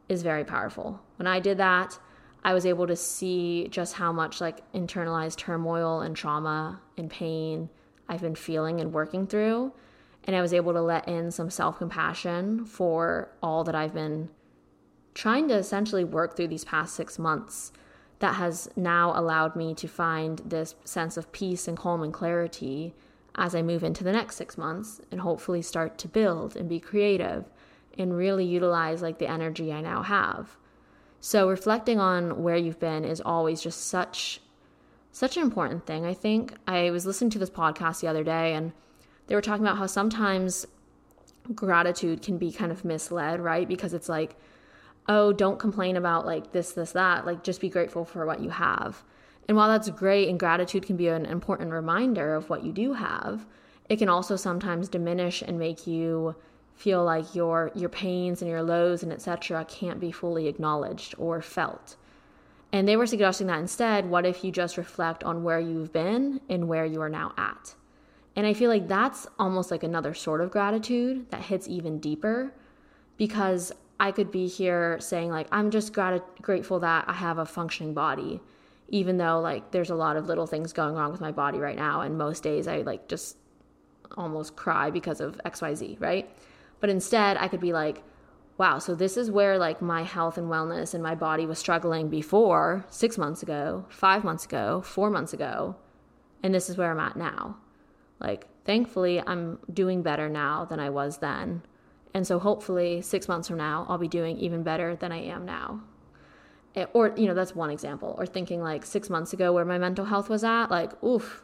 is 0.08 0.24
very 0.24 0.46
powerful. 0.46 1.02
When 1.18 1.28
I 1.28 1.40
did 1.40 1.58
that, 1.58 1.98
I 2.44 2.54
was 2.54 2.66
able 2.66 2.88
to 2.88 2.96
see 2.96 3.68
just 3.70 3.96
how 3.96 4.12
much 4.12 4.40
like 4.40 4.72
internalized 4.72 5.38
turmoil 5.38 6.02
and 6.02 6.16
trauma 6.16 6.82
and 6.98 7.10
pain 7.10 7.70
I've 8.08 8.22
been 8.22 8.36
feeling 8.36 8.80
and 8.80 8.94
working 8.94 9.28
through. 9.28 9.74
And 10.24 10.36
I 10.36 10.42
was 10.42 10.54
able 10.54 10.74
to 10.74 10.82
let 10.82 11.08
in 11.08 11.32
some 11.32 11.50
self 11.50 11.78
compassion 11.78 12.66
for 12.66 13.32
all 13.42 13.64
that 13.64 13.76
I've 13.76 13.94
been 13.94 14.30
trying 15.14 15.48
to 15.48 15.56
essentially 15.56 16.04
work 16.04 16.36
through 16.36 16.50
these 16.50 16.66
past 16.66 16.96
six 16.96 17.18
months 17.18 17.72
that 18.20 18.36
has 18.36 18.70
now 18.76 19.18
allowed 19.20 19.56
me 19.56 19.74
to 19.76 19.88
find 19.88 20.40
this 20.46 20.76
sense 20.86 21.18
of 21.18 21.32
peace 21.32 21.68
and 21.68 21.78
calm 21.78 22.04
and 22.04 22.14
clarity 22.14 22.94
as 23.38 23.56
I 23.56 23.62
move 23.62 23.84
into 23.84 24.04
the 24.04 24.12
next 24.12 24.36
six 24.36 24.58
months 24.58 25.02
and 25.12 25.22
hopefully 25.22 25.62
start 25.62 25.98
to 26.00 26.08
build 26.08 26.56
and 26.56 26.68
be 26.68 26.80
creative 26.80 27.46
and 27.98 28.16
really 28.16 28.46
utilize 28.46 29.02
like 29.02 29.20
the 29.20 29.30
energy 29.30 29.72
I 29.72 29.82
now 29.82 30.04
have. 30.04 30.58
So 31.20 31.50
reflecting 31.50 32.00
on 32.00 32.44
where 32.44 32.58
you've 32.58 32.80
been 32.80 33.06
is 33.06 33.22
always 33.22 33.62
just 33.62 33.88
such 33.88 34.42
such 35.12 35.36
an 35.36 35.42
important 35.42 35.88
thing. 35.88 36.06
I 36.06 36.14
think 36.14 36.54
I 36.68 36.92
was 36.92 37.06
listening 37.08 37.32
to 37.32 37.40
this 37.40 37.50
podcast 37.50 38.02
the 38.02 38.08
other 38.08 38.24
day 38.24 38.54
and 38.54 38.72
they 39.26 39.36
were 39.36 39.42
talking 39.42 39.66
about 39.66 39.78
how 39.78 39.88
sometimes 39.88 40.68
gratitude 41.56 42.22
can 42.22 42.38
be 42.38 42.52
kind 42.52 42.72
of 42.72 42.86
misled, 42.86 43.40
right? 43.40 43.68
Because 43.68 43.94
it's 43.94 44.10
like 44.10 44.36
oh, 45.08 45.32
don't 45.32 45.60
complain 45.60 45.96
about 45.96 46.26
like 46.26 46.52
this, 46.52 46.74
this, 46.74 46.92
that. 46.92 47.26
Like, 47.26 47.44
just 47.44 47.62
be 47.62 47.70
grateful 47.70 48.06
for 48.06 48.26
what 48.26 48.40
you 48.40 48.50
have. 48.50 49.04
And 49.48 49.56
while 49.56 49.70
that's 49.70 49.90
great 49.90 50.28
and 50.28 50.40
gratitude 50.40 50.86
can 50.86 50.98
be 50.98 51.08
an 51.08 51.26
important 51.26 51.72
reminder 51.72 52.36
of 52.36 52.50
what 52.50 52.64
you 52.64 52.72
do 52.72 52.94
have, 52.94 53.46
it 53.90 53.98
can 53.98 54.10
also 54.10 54.36
sometimes 54.36 54.90
diminish 54.90 55.42
and 55.42 55.58
make 55.58 55.88
you 55.88 56.36
feel 56.76 57.04
like 57.04 57.34
your 57.34 57.72
your 57.74 57.90
pains 57.90 58.42
and 58.42 58.52
your 58.52 58.62
lows 58.62 59.02
and 59.02 59.12
etc 59.12 59.66
can't 59.66 60.00
be 60.00 60.12
fully 60.12 60.48
acknowledged 60.48 61.16
or 61.18 61.42
felt. 61.42 61.96
And 62.72 62.88
they 62.88 62.98
were 62.98 63.08
suggesting 63.08 63.48
that 63.48 63.60
instead, 63.60 64.10
what 64.10 64.26
if 64.26 64.44
you 64.44 64.52
just 64.52 64.78
reflect 64.78 65.24
on 65.24 65.44
where 65.44 65.60
you've 65.60 65.94
been 65.94 66.42
and 66.50 66.68
where 66.68 66.86
you 66.86 67.02
are 67.02 67.10
now 67.10 67.34
at? 67.38 67.74
And 68.36 68.46
I 68.46 68.54
feel 68.54 68.70
like 68.70 68.88
that's 68.88 69.26
almost 69.40 69.72
like 69.72 69.84
another 69.84 70.14
sort 70.14 70.42
of 70.42 70.52
gratitude 70.52 71.32
that 71.32 71.42
hits 71.42 71.68
even 71.68 72.00
deeper 72.00 72.54
because 73.18 73.72
I 74.00 74.12
could 74.12 74.32
be 74.32 74.48
here 74.48 75.00
saying, 75.00 75.32
like, 75.32 75.48
I'm 75.52 75.72
just 75.72 75.92
grat- 75.92 76.42
grateful 76.42 76.80
that 76.82 77.06
I 77.08 77.14
have 77.14 77.40
a 77.40 77.46
functioning 77.48 77.96
body, 77.96 78.40
even 78.90 79.18
though, 79.18 79.40
like, 79.40 79.72
there's 79.72 79.90
a 79.90 79.96
lot 79.96 80.16
of 80.16 80.28
little 80.28 80.48
things 80.48 80.74
going 80.74 80.96
wrong 80.96 81.12
with 81.12 81.22
my 81.22 81.32
body 81.32 81.60
right 81.60 81.76
now. 81.76 82.02
And 82.02 82.18
most 82.18 82.44
days 82.44 82.68
I, 82.68 82.82
like, 82.82 83.08
just 83.08 83.38
almost 84.16 84.56
cry 84.56 84.90
because 84.90 85.20
of 85.20 85.40
XYZ, 85.46 86.00
right? 86.00 86.30
But 86.80 86.90
instead, 86.90 87.38
I 87.38 87.48
could 87.48 87.60
be 87.60 87.74
like, 87.74 88.04
wow, 88.58 88.80
so 88.80 88.96
this 88.96 89.18
is 89.18 89.30
where, 89.30 89.58
like, 89.58 89.82
my 89.82 90.04
health 90.04 90.38
and 90.38 90.48
wellness 90.48 90.94
and 90.94 91.04
my 91.04 91.16
body 91.16 91.46
was 91.46 91.60
struggling 91.60 92.10
before 92.10 92.86
six 92.90 93.18
months 93.18 93.44
ago, 93.44 93.86
five 93.90 94.24
months 94.24 94.46
ago, 94.46 94.82
four 94.82 95.10
months 95.10 95.34
ago. 95.34 95.76
And 96.44 96.54
this 96.54 96.70
is 96.70 96.78
where 96.78 96.92
I'm 96.92 97.00
at 97.00 97.18
now. 97.18 97.58
Like, 98.20 98.48
thankfully, 98.66 99.22
I'm 99.26 99.60
doing 99.74 100.02
better 100.02 100.30
now 100.30 100.66
than 100.66 100.80
I 100.80 100.90
was 100.90 101.18
then 101.18 101.62
and 102.18 102.26
so 102.26 102.40
hopefully, 102.40 103.02
six 103.04 103.28
months 103.28 103.48
from 103.48 103.58
now, 103.58 103.86
I'll 103.88 104.00
be 104.00 104.08
doing 104.08 104.38
even 104.38 104.64
better 104.64 104.96
than 104.96 105.12
I 105.12 105.22
am 105.22 105.46
now. 105.46 105.82
Or, 106.94 107.14
you 107.18 107.28
know, 107.28 107.34
that's 107.34 107.56
one 107.56 107.70
example. 107.70 108.16
Or 108.18 108.26
thinking 108.26 108.62
like 108.62 108.86
six 108.86 109.10
months 109.10 109.34
ago 109.34 109.54
where 109.54 109.66
my 109.66 109.78
mental 109.78 110.06
health 110.06 110.30
was 110.30 110.44
at, 110.44 110.68
like, 110.68 111.02
oof, 111.04 111.44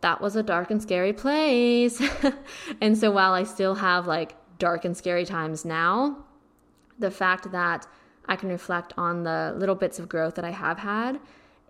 that 0.00 0.20
was 0.20 0.36
a 0.36 0.42
dark 0.42 0.70
and 0.70 0.80
scary 0.80 1.12
place. 1.12 2.02
and 2.80 2.96
so 2.96 3.10
while 3.10 3.32
I 3.32 3.44
still 3.44 3.74
have 3.76 4.06
like 4.06 4.34
dark 4.58 4.84
and 4.84 4.96
scary 4.96 5.24
times 5.24 5.64
now, 5.64 6.24
the 6.98 7.10
fact 7.10 7.52
that 7.52 7.86
I 8.26 8.36
can 8.36 8.48
reflect 8.48 8.92
on 8.96 9.24
the 9.24 9.54
little 9.56 9.74
bits 9.74 9.98
of 9.98 10.08
growth 10.08 10.36
that 10.36 10.44
I 10.44 10.50
have 10.50 10.78
had 10.78 11.20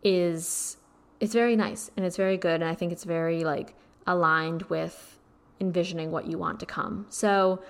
is 0.02 0.76
it's 1.20 1.32
very 1.32 1.56
nice 1.56 1.90
and 1.96 2.04
it's 2.04 2.16
very 2.16 2.36
good 2.36 2.60
and 2.60 2.64
I 2.64 2.74
think 2.74 2.92
it's 2.92 3.04
very 3.04 3.44
like 3.44 3.74
aligned 4.06 4.62
with 4.64 5.18
envisioning 5.60 6.10
what 6.10 6.26
you 6.26 6.38
want 6.38 6.60
to 6.60 6.66
come. 6.66 7.06
So 7.08 7.62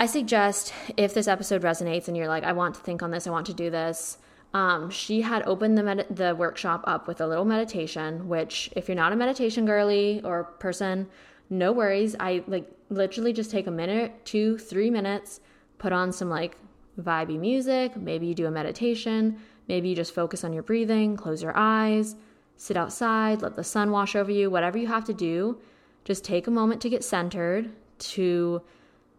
I 0.00 0.06
suggest 0.06 0.72
if 0.96 1.12
this 1.12 1.26
episode 1.26 1.62
resonates 1.62 2.06
and 2.06 2.16
you're 2.16 2.28
like, 2.28 2.44
I 2.44 2.52
want 2.52 2.76
to 2.76 2.80
think 2.80 3.02
on 3.02 3.10
this, 3.10 3.26
I 3.26 3.30
want 3.30 3.46
to 3.46 3.54
do 3.54 3.68
this. 3.68 4.18
Um, 4.54 4.90
she 4.90 5.22
had 5.22 5.42
opened 5.42 5.76
the 5.76 5.82
med- 5.82 6.06
the 6.08 6.36
workshop 6.36 6.84
up 6.86 7.08
with 7.08 7.20
a 7.20 7.26
little 7.26 7.44
meditation. 7.44 8.28
Which, 8.28 8.70
if 8.76 8.88
you're 8.88 8.94
not 8.94 9.12
a 9.12 9.16
meditation 9.16 9.66
girly 9.66 10.22
or 10.22 10.44
person, 10.44 11.08
no 11.50 11.72
worries. 11.72 12.14
I 12.20 12.44
like 12.46 12.70
literally 12.90 13.32
just 13.32 13.50
take 13.50 13.66
a 13.66 13.72
minute, 13.72 14.24
two, 14.24 14.56
three 14.56 14.88
minutes, 14.88 15.40
put 15.78 15.92
on 15.92 16.12
some 16.12 16.30
like 16.30 16.56
vibey 17.00 17.38
music. 17.38 17.96
Maybe 17.96 18.28
you 18.28 18.34
do 18.34 18.46
a 18.46 18.52
meditation. 18.52 19.38
Maybe 19.66 19.88
you 19.88 19.96
just 19.96 20.14
focus 20.14 20.44
on 20.44 20.52
your 20.52 20.62
breathing, 20.62 21.16
close 21.16 21.42
your 21.42 21.52
eyes, 21.56 22.14
sit 22.56 22.76
outside, 22.76 23.42
let 23.42 23.56
the 23.56 23.64
sun 23.64 23.90
wash 23.90 24.14
over 24.14 24.30
you. 24.30 24.48
Whatever 24.48 24.78
you 24.78 24.86
have 24.86 25.04
to 25.06 25.12
do, 25.12 25.58
just 26.04 26.24
take 26.24 26.46
a 26.46 26.52
moment 26.52 26.80
to 26.82 26.88
get 26.88 27.04
centered 27.04 27.70
to 27.98 28.62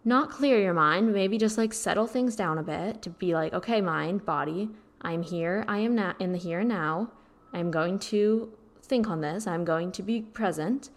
not 0.05 0.29
clear 0.29 0.59
your 0.59 0.73
mind, 0.73 1.13
maybe 1.13 1.37
just 1.37 1.57
like 1.57 1.73
settle 1.73 2.07
things 2.07 2.35
down 2.35 2.57
a 2.57 2.63
bit 2.63 3.01
to 3.01 3.09
be 3.09 3.33
like, 3.33 3.53
okay, 3.53 3.81
mind, 3.81 4.25
body, 4.25 4.69
I'm 5.01 5.23
here, 5.23 5.65
I 5.67 5.79
am 5.79 5.95
now 5.95 6.15
in 6.19 6.31
the 6.31 6.37
here 6.37 6.59
and 6.59 6.69
now. 6.69 7.11
I'm 7.53 7.71
going 7.71 7.99
to 7.99 8.51
think 8.83 9.09
on 9.09 9.21
this, 9.21 9.47
I'm 9.47 9.65
going 9.65 9.91
to 9.93 10.03
be 10.03 10.21
present. 10.21 10.89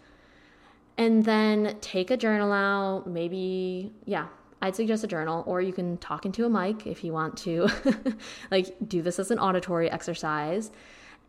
And 0.97 1.25
then 1.25 1.77
take 1.81 2.11
a 2.11 2.17
journal 2.17 2.51
out, 2.51 3.07
maybe, 3.07 3.91
yeah, 4.05 4.27
I'd 4.61 4.75
suggest 4.75 5.03
a 5.03 5.07
journal, 5.07 5.43
or 5.47 5.59
you 5.59 5.73
can 5.73 5.97
talk 5.97 6.25
into 6.25 6.45
a 6.45 6.49
mic 6.49 6.85
if 6.85 7.03
you 7.03 7.11
want 7.11 7.35
to, 7.39 7.67
like, 8.51 8.75
do 8.87 9.01
this 9.01 9.19
as 9.19 9.31
an 9.31 9.39
auditory 9.39 9.89
exercise 9.89 10.71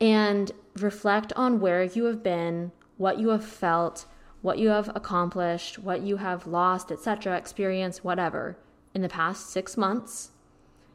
and 0.01 0.53
reflect 0.77 1.33
on 1.35 1.61
where 1.61 1.83
you 1.83 2.05
have 2.05 2.23
been, 2.23 2.73
what 2.99 3.19
you 3.19 3.31
have 3.31 3.45
felt, 3.45 4.07
what 4.45 4.59
you 4.59 4.69
have 4.69 4.91
accomplished, 4.95 5.79
what 5.79 6.03
you 6.03 6.19
have 6.19 6.47
lost, 6.47 6.93
etc., 6.93 7.35
experience, 7.35 8.05
whatever, 8.05 8.59
in 8.93 9.01
the 9.01 9.09
past 9.09 9.49
six 9.49 9.75
months. 9.75 10.33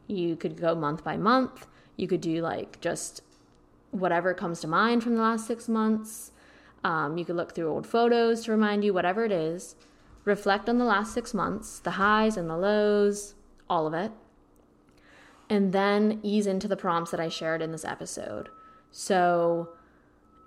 You 0.06 0.36
could 0.36 0.56
go 0.56 0.76
month 0.76 1.02
by 1.02 1.16
month. 1.16 1.66
You 1.96 2.06
could 2.06 2.20
do 2.20 2.42
like 2.42 2.80
just 2.80 3.22
whatever 3.90 4.34
comes 4.34 4.60
to 4.60 4.68
mind 4.68 5.02
from 5.02 5.16
the 5.16 5.22
last 5.22 5.48
six 5.48 5.68
months. 5.68 6.30
Um, 6.84 7.18
you 7.18 7.24
could 7.24 7.34
look 7.34 7.52
through 7.52 7.68
old 7.68 7.88
photos 7.88 8.44
to 8.44 8.52
remind 8.52 8.84
you, 8.84 8.94
whatever 8.94 9.24
it 9.24 9.32
is. 9.32 9.74
Reflect 10.24 10.68
on 10.68 10.78
the 10.78 10.84
last 10.84 11.12
six 11.12 11.34
months, 11.34 11.80
the 11.80 11.98
highs 12.02 12.36
and 12.36 12.48
the 12.48 12.56
lows, 12.56 13.34
all 13.68 13.88
of 13.88 13.94
it. 13.94 14.12
And 15.48 15.72
then 15.72 16.20
ease 16.22 16.46
into 16.46 16.68
the 16.68 16.76
prompts 16.76 17.10
that 17.10 17.18
I 17.18 17.28
shared 17.28 17.62
in 17.62 17.72
this 17.72 17.84
episode. 17.84 18.48
So, 18.92 19.70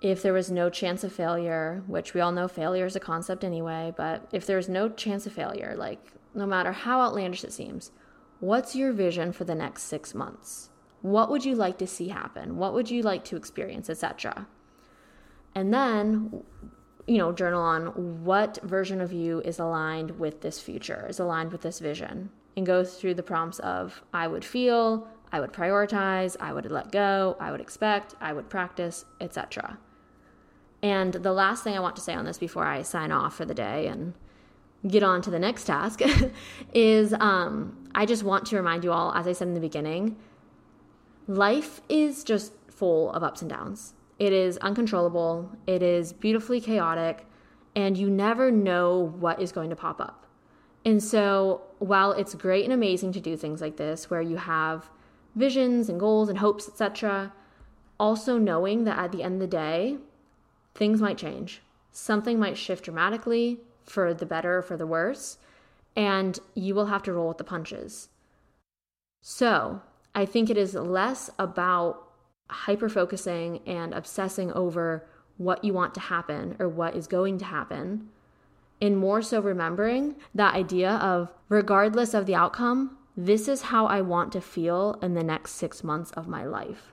if 0.00 0.22
there 0.22 0.32
was 0.32 0.50
no 0.50 0.68
chance 0.68 1.02
of 1.04 1.12
failure, 1.12 1.82
which 1.86 2.14
we 2.14 2.20
all 2.20 2.32
know 2.32 2.48
failure 2.48 2.86
is 2.86 2.96
a 2.96 3.00
concept 3.00 3.44
anyway, 3.44 3.92
but 3.96 4.28
if 4.32 4.46
there's 4.46 4.68
no 4.68 4.88
chance 4.88 5.26
of 5.26 5.32
failure, 5.32 5.74
like 5.76 6.12
no 6.34 6.46
matter 6.46 6.72
how 6.72 7.00
outlandish 7.00 7.44
it 7.44 7.52
seems, 7.52 7.90
what's 8.40 8.76
your 8.76 8.92
vision 8.92 9.32
for 9.32 9.44
the 9.44 9.54
next 9.54 9.84
six 9.84 10.14
months? 10.14 10.70
What 11.00 11.30
would 11.30 11.44
you 11.44 11.54
like 11.54 11.78
to 11.78 11.86
see 11.86 12.08
happen? 12.08 12.56
What 12.56 12.74
would 12.74 12.90
you 12.90 13.02
like 13.02 13.24
to 13.24 13.36
experience, 13.36 13.88
etc.? 13.88 14.46
And 15.54 15.72
then, 15.72 16.42
you 17.06 17.18
know, 17.18 17.32
journal 17.32 17.62
on 17.62 18.24
what 18.24 18.58
version 18.62 19.00
of 19.00 19.12
you 19.12 19.40
is 19.42 19.58
aligned 19.58 20.18
with 20.18 20.40
this 20.40 20.60
future, 20.60 21.06
is 21.08 21.18
aligned 21.18 21.52
with 21.52 21.60
this 21.60 21.78
vision, 21.78 22.30
and 22.56 22.66
go 22.66 22.84
through 22.84 23.14
the 23.14 23.22
prompts 23.22 23.58
of 23.60 24.02
I 24.12 24.26
would 24.26 24.44
feel, 24.44 25.08
I 25.34 25.40
would 25.40 25.52
prioritize, 25.52 26.36
I 26.38 26.52
would 26.52 26.70
let 26.70 26.92
go, 26.92 27.36
I 27.40 27.50
would 27.50 27.60
expect, 27.60 28.14
I 28.20 28.32
would 28.32 28.48
practice, 28.48 29.04
etc. 29.20 29.78
And 30.80 31.12
the 31.12 31.32
last 31.32 31.64
thing 31.64 31.76
I 31.76 31.80
want 31.80 31.96
to 31.96 32.02
say 32.02 32.14
on 32.14 32.24
this 32.24 32.38
before 32.38 32.64
I 32.64 32.82
sign 32.82 33.10
off 33.10 33.34
for 33.34 33.44
the 33.44 33.52
day 33.52 33.88
and 33.88 34.14
get 34.86 35.02
on 35.02 35.22
to 35.22 35.32
the 35.32 35.40
next 35.40 35.64
task 35.64 36.02
is 36.72 37.12
um, 37.14 37.88
I 37.96 38.06
just 38.06 38.22
want 38.22 38.46
to 38.46 38.56
remind 38.56 38.84
you 38.84 38.92
all, 38.92 39.12
as 39.12 39.26
I 39.26 39.32
said 39.32 39.48
in 39.48 39.54
the 39.54 39.60
beginning, 39.60 40.16
life 41.26 41.80
is 41.88 42.22
just 42.22 42.52
full 42.70 43.10
of 43.10 43.24
ups 43.24 43.42
and 43.42 43.50
downs. 43.50 43.94
It 44.20 44.32
is 44.32 44.56
uncontrollable, 44.58 45.50
it 45.66 45.82
is 45.82 46.12
beautifully 46.12 46.60
chaotic, 46.60 47.26
and 47.74 47.98
you 47.98 48.08
never 48.08 48.52
know 48.52 49.12
what 49.18 49.42
is 49.42 49.50
going 49.50 49.70
to 49.70 49.76
pop 49.76 50.00
up. 50.00 50.28
And 50.84 51.02
so, 51.02 51.62
while 51.80 52.12
it's 52.12 52.36
great 52.36 52.62
and 52.62 52.72
amazing 52.72 53.10
to 53.14 53.20
do 53.20 53.36
things 53.36 53.60
like 53.60 53.78
this, 53.78 54.08
where 54.08 54.22
you 54.22 54.36
have 54.36 54.88
visions 55.34 55.88
and 55.88 56.00
goals 56.00 56.28
and 56.28 56.38
hopes, 56.38 56.68
etc., 56.68 57.32
also 57.98 58.38
knowing 58.38 58.84
that 58.84 58.98
at 58.98 59.12
the 59.12 59.22
end 59.22 59.34
of 59.34 59.40
the 59.40 59.46
day, 59.46 59.98
things 60.74 61.00
might 61.00 61.18
change. 61.18 61.62
Something 61.90 62.38
might 62.38 62.56
shift 62.56 62.84
dramatically 62.84 63.60
for 63.84 64.12
the 64.12 64.26
better 64.26 64.58
or 64.58 64.62
for 64.62 64.76
the 64.76 64.86
worse, 64.86 65.38
and 65.94 66.38
you 66.54 66.74
will 66.74 66.86
have 66.86 67.02
to 67.04 67.12
roll 67.12 67.28
with 67.28 67.38
the 67.38 67.44
punches. 67.44 68.08
So, 69.22 69.82
I 70.14 70.26
think 70.26 70.50
it 70.50 70.56
is 70.56 70.74
less 70.74 71.30
about 71.38 72.08
hyper 72.50 72.88
focusing 72.88 73.60
and 73.66 73.94
obsessing 73.94 74.52
over 74.52 75.06
what 75.36 75.64
you 75.64 75.72
want 75.72 75.94
to 75.94 76.00
happen 76.00 76.56
or 76.58 76.68
what 76.68 76.94
is 76.94 77.06
going 77.06 77.38
to 77.38 77.44
happen, 77.44 78.08
and 78.80 78.96
more 78.96 79.22
so 79.22 79.40
remembering 79.40 80.16
that 80.34 80.54
idea 80.54 80.90
of 80.90 81.32
regardless 81.48 82.12
of 82.14 82.26
the 82.26 82.34
outcome, 82.34 82.98
this 83.16 83.46
is 83.46 83.62
how 83.62 83.86
I 83.86 84.00
want 84.00 84.32
to 84.32 84.40
feel 84.40 84.98
in 85.00 85.14
the 85.14 85.22
next 85.22 85.52
six 85.52 85.84
months 85.84 86.10
of 86.12 86.26
my 86.26 86.44
life. 86.44 86.92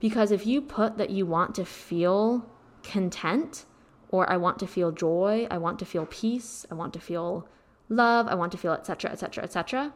Because 0.00 0.30
if 0.30 0.46
you 0.46 0.62
put 0.62 0.96
that 0.96 1.10
you 1.10 1.26
want 1.26 1.54
to 1.56 1.64
feel 1.64 2.48
content 2.82 3.66
or 4.08 4.30
I 4.30 4.36
want 4.36 4.58
to 4.60 4.66
feel 4.66 4.92
joy, 4.92 5.46
I 5.50 5.58
want 5.58 5.78
to 5.80 5.84
feel 5.84 6.06
peace, 6.06 6.64
I 6.70 6.74
want 6.74 6.94
to 6.94 7.00
feel 7.00 7.46
love, 7.88 8.28
I 8.28 8.34
want 8.34 8.52
to 8.52 8.58
feel 8.58 8.72
etc 8.72 9.10
etc 9.10 9.44
etc. 9.44 9.92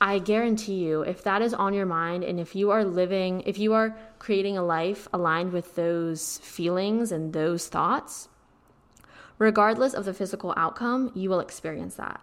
I 0.00 0.18
guarantee 0.18 0.84
you 0.84 1.02
if 1.02 1.24
that 1.24 1.42
is 1.42 1.54
on 1.54 1.74
your 1.74 1.86
mind 1.86 2.22
and 2.22 2.38
if 2.38 2.54
you 2.54 2.70
are 2.70 2.84
living 2.84 3.40
if 3.46 3.58
you 3.58 3.72
are 3.72 3.96
creating 4.18 4.56
a 4.56 4.62
life 4.62 5.08
aligned 5.12 5.52
with 5.52 5.74
those 5.76 6.38
feelings 6.38 7.10
and 7.10 7.32
those 7.32 7.68
thoughts, 7.68 8.28
regardless 9.38 9.94
of 9.94 10.04
the 10.04 10.14
physical 10.14 10.52
outcome, 10.56 11.10
you 11.14 11.30
will 11.30 11.40
experience 11.40 11.94
that. 11.94 12.20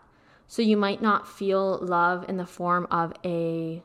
So 0.48 0.62
you 0.62 0.78
might 0.78 1.02
not 1.02 1.28
feel 1.28 1.80
love 1.80 2.26
in 2.30 2.38
the 2.38 2.46
form 2.46 2.88
of 2.92 3.14
a 3.24 3.82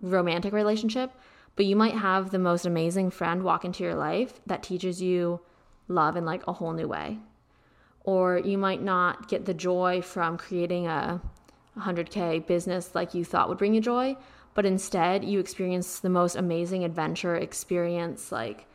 romantic 0.00 0.52
relationship, 0.52 1.12
but 1.56 1.66
you 1.66 1.76
might 1.76 1.94
have 1.94 2.30
the 2.30 2.38
most 2.38 2.64
amazing 2.64 3.10
friend 3.10 3.42
walk 3.42 3.64
into 3.64 3.84
your 3.84 3.94
life 3.94 4.40
that 4.46 4.62
teaches 4.62 5.02
you 5.02 5.40
love 5.88 6.16
in 6.16 6.24
like 6.24 6.46
a 6.46 6.52
whole 6.52 6.72
new 6.72 6.88
way. 6.88 7.18
Or 8.04 8.38
you 8.38 8.56
might 8.56 8.82
not 8.82 9.28
get 9.28 9.44
the 9.44 9.54
joy 9.54 10.00
from 10.00 10.38
creating 10.38 10.86
a 10.86 11.20
100K 11.78 12.46
business 12.46 12.94
like 12.94 13.14
you 13.14 13.24
thought 13.24 13.48
would 13.48 13.58
bring 13.58 13.74
you 13.74 13.80
joy, 13.80 14.16
but 14.54 14.64
instead 14.66 15.24
you 15.24 15.38
experience 15.38 16.00
the 16.00 16.08
most 16.08 16.36
amazing 16.36 16.84
adventure 16.84 17.36
experience, 17.36 18.32
like 18.32 18.66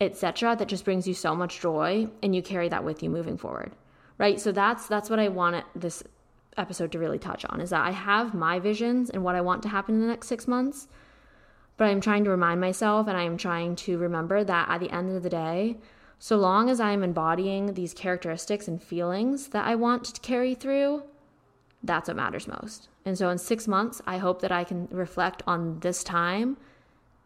etc., 0.00 0.56
that 0.56 0.68
just 0.68 0.84
brings 0.84 1.08
you 1.08 1.14
so 1.14 1.34
much 1.34 1.60
joy 1.60 2.06
and 2.22 2.34
you 2.34 2.42
carry 2.42 2.68
that 2.68 2.84
with 2.84 3.02
you 3.02 3.08
moving 3.08 3.38
forward. 3.38 3.72
Right? 4.18 4.40
So 4.40 4.52
that's 4.52 4.86
that's 4.86 5.10
what 5.10 5.18
I 5.18 5.28
wanted 5.28 5.64
this 5.74 6.02
episode 6.56 6.92
to 6.92 6.98
really 6.98 7.18
touch 7.18 7.44
on 7.46 7.60
is 7.60 7.70
that 7.70 7.86
I 7.86 7.90
have 7.90 8.34
my 8.34 8.58
visions 8.58 9.10
and 9.10 9.22
what 9.22 9.34
I 9.34 9.40
want 9.40 9.62
to 9.64 9.68
happen 9.68 9.96
in 9.96 10.00
the 10.00 10.06
next 10.06 10.28
6 10.28 10.48
months 10.48 10.88
but 11.76 11.88
I'm 11.88 12.00
trying 12.00 12.24
to 12.24 12.30
remind 12.30 12.60
myself 12.60 13.06
and 13.06 13.16
I'm 13.16 13.36
trying 13.36 13.76
to 13.76 13.98
remember 13.98 14.42
that 14.42 14.68
at 14.68 14.80
the 14.80 14.90
end 14.90 15.14
of 15.14 15.22
the 15.22 15.30
day, 15.30 15.76
so 16.18 16.36
long 16.36 16.70
as 16.70 16.80
I'm 16.80 17.02
embodying 17.02 17.74
these 17.74 17.92
characteristics 17.92 18.66
and 18.68 18.82
feelings 18.82 19.48
that 19.48 19.66
I 19.66 19.74
want 19.74 20.04
to 20.04 20.20
carry 20.20 20.54
through, 20.54 21.02
that's 21.82 22.08
what 22.08 22.16
matters 22.16 22.48
most. 22.48 22.88
And 23.04 23.18
so 23.18 23.28
in 23.28 23.38
six 23.38 23.68
months, 23.68 24.00
I 24.06 24.18
hope 24.18 24.40
that 24.40 24.50
I 24.50 24.64
can 24.64 24.88
reflect 24.90 25.42
on 25.46 25.80
this 25.80 26.02
time 26.02 26.56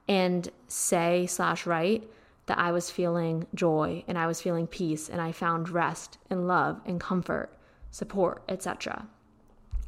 and 0.08 0.48
say 0.66 1.26
slash 1.26 1.66
write 1.66 2.10
that 2.46 2.58
I 2.58 2.72
was 2.72 2.90
feeling 2.90 3.46
joy 3.54 4.04
and 4.08 4.18
I 4.18 4.26
was 4.26 4.42
feeling 4.42 4.66
peace 4.66 5.08
and 5.08 5.20
I 5.20 5.30
found 5.30 5.68
rest 5.68 6.18
and 6.28 6.48
love 6.48 6.80
and 6.84 7.00
comfort, 7.00 7.56
support, 7.92 8.42
etc. 8.48 9.06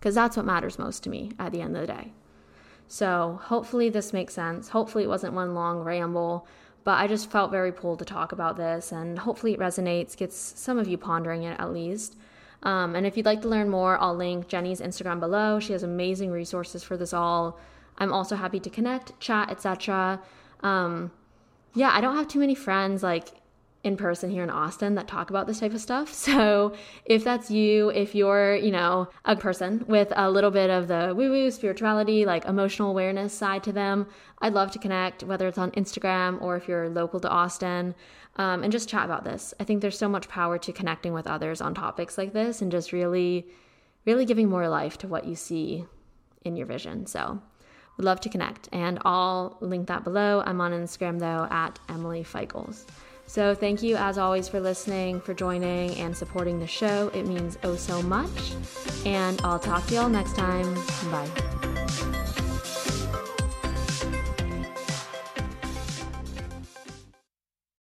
Because 0.03 0.17
that's 0.17 0.37
what 0.37 0.45
matters 0.45 0.81
most 0.81 1.05
to 1.05 1.11
me 1.11 1.31
at 1.39 1.53
the 1.53 1.61
end 1.61 1.77
of 1.77 1.83
the 1.83 1.87
day. 1.87 2.13
So 2.89 3.39
hopefully 3.45 3.89
this 3.89 4.13
makes 4.13 4.35
sense. 4.35 4.71
Hopefully 4.71 5.05
it 5.05 5.07
wasn't 5.07 5.35
one 5.35 5.55
long 5.55 5.85
ramble, 5.85 6.45
but 6.83 6.99
I 6.99 7.07
just 7.07 7.31
felt 7.31 7.53
very 7.53 7.71
pulled 7.71 8.01
to 8.01 8.05
talk 8.05 8.33
about 8.33 8.57
this 8.57 8.91
and 8.91 9.21
hopefully 9.21 9.53
it 9.53 9.61
resonates, 9.61 10.17
gets 10.17 10.37
some 10.37 10.77
of 10.77 10.89
you 10.89 10.99
pondering 10.99 11.45
it 11.45 11.61
at 11.61 11.73
least. 11.73 12.17
Um, 12.65 12.97
and 12.97 13.07
if 13.07 13.17
you'd 13.17 13.27
like 13.27 13.43
to 13.43 13.49
learn 13.49 13.69
more, 13.69 13.97
I'll 13.97 14.17
link 14.17 14.49
Jenny's 14.49 14.81
Instagram 14.81 15.21
below. 15.21 15.61
She 15.61 15.73
has 15.73 15.85
amazing 15.85 16.33
resources 16.33 16.83
for 16.83 16.97
this 16.97 17.13
all. 17.13 17.61
I'm 17.97 18.13
also 18.13 18.35
happy 18.35 18.59
to 18.59 18.71
connect, 18.71 19.21
chat, 19.21 19.51
etc. 19.51 20.21
Um, 20.65 21.13
yeah, 21.75 21.91
I 21.93 22.01
don't 22.01 22.17
have 22.17 22.27
too 22.27 22.41
many 22.41 22.57
friends 22.57 23.05
like 23.05 23.29
in 23.85 23.97
person 23.97 24.31
here 24.31 24.45
in 24.45 24.51
Austin 24.51 24.95
that 24.95 25.09
talk 25.09 25.31
about 25.31 25.47
this 25.47 25.61
type 25.61 25.75
of 25.75 25.81
stuff. 25.81 26.13
So 26.33 26.73
if 27.05 27.25
that's 27.25 27.51
you, 27.51 27.91
if 27.91 28.15
you're, 28.15 28.55
you 28.55 28.71
know, 28.71 29.09
a 29.25 29.35
person 29.35 29.85
with 29.89 30.13
a 30.15 30.31
little 30.31 30.51
bit 30.51 30.71
of 30.71 30.89
the 30.89 31.13
woo 31.17 31.31
woo 31.31 31.51
spirituality, 31.51 32.25
like 32.25 32.45
emotional 32.45 32.91
awareness 32.91 33.35
side 33.35 33.63
to 33.65 33.73
them, 33.73 34.07
I'd 34.39 34.55
love 34.55 34.71
to 34.73 34.79
connect, 34.79 35.25
whether 35.25 35.47
it's 35.49 35.59
on 35.59 35.73
Instagram 35.73 36.41
or 36.41 36.57
if 36.57 36.69
you're 36.69 36.89
local 36.89 37.21
to 37.21 37.29
Austin, 37.29 37.95
um, 38.37 38.63
and 38.63 38.73
just 38.73 38.89
chat 38.89 39.05
about 39.05 39.25
this. 39.25 39.53
I 39.61 39.65
think 39.65 39.83
there's 39.83 39.99
so 39.99 40.09
much 40.09 40.29
power 40.29 40.59
to 40.59 40.73
connecting 40.73 41.13
with 41.13 41.27
others 41.27 41.61
on 41.61 41.75
topics 41.75 42.17
like 42.17 42.33
this 42.33 42.63
and 42.63 42.71
just 42.71 42.93
really, 42.93 43.47
really 44.07 44.25
giving 44.25 44.49
more 44.49 44.69
life 44.69 44.97
to 44.99 45.09
what 45.09 45.27
you 45.27 45.35
see 45.35 45.85
in 46.45 46.57
your 46.57 46.67
vision. 46.67 47.07
So 47.07 47.43
would 47.97 48.05
love 48.05 48.21
to 48.21 48.29
connect. 48.29 48.69
And 48.73 49.01
I'll 49.05 49.57
link 49.61 49.89
that 49.89 50.05
below. 50.05 50.43
I'm 50.47 50.61
on 50.61 50.73
Instagram 50.73 51.19
though 51.19 51.47
at 51.51 51.79
Emily 51.89 52.25
Feichels. 52.25 52.87
So, 53.33 53.55
thank 53.55 53.83
you 53.83 53.97
as 53.97 54.19
always 54.19 54.47
for 54.47 54.61
listening, 54.61 55.19
for 55.19 55.33
joining, 55.33 55.97
and 55.97 56.15
supporting 56.15 56.61
the 56.61 56.67
show. 56.67 57.11
It 57.15 57.27
means 57.27 57.57
oh 57.65 57.77
so 57.77 58.03
much. 58.03 58.53
And 59.07 59.41
I'll 59.43 59.59
talk 59.59 59.87
to 59.87 59.95
y'all 59.95 60.11
next 60.11 60.37
time. 60.37 60.75
Bye. 61.11 61.72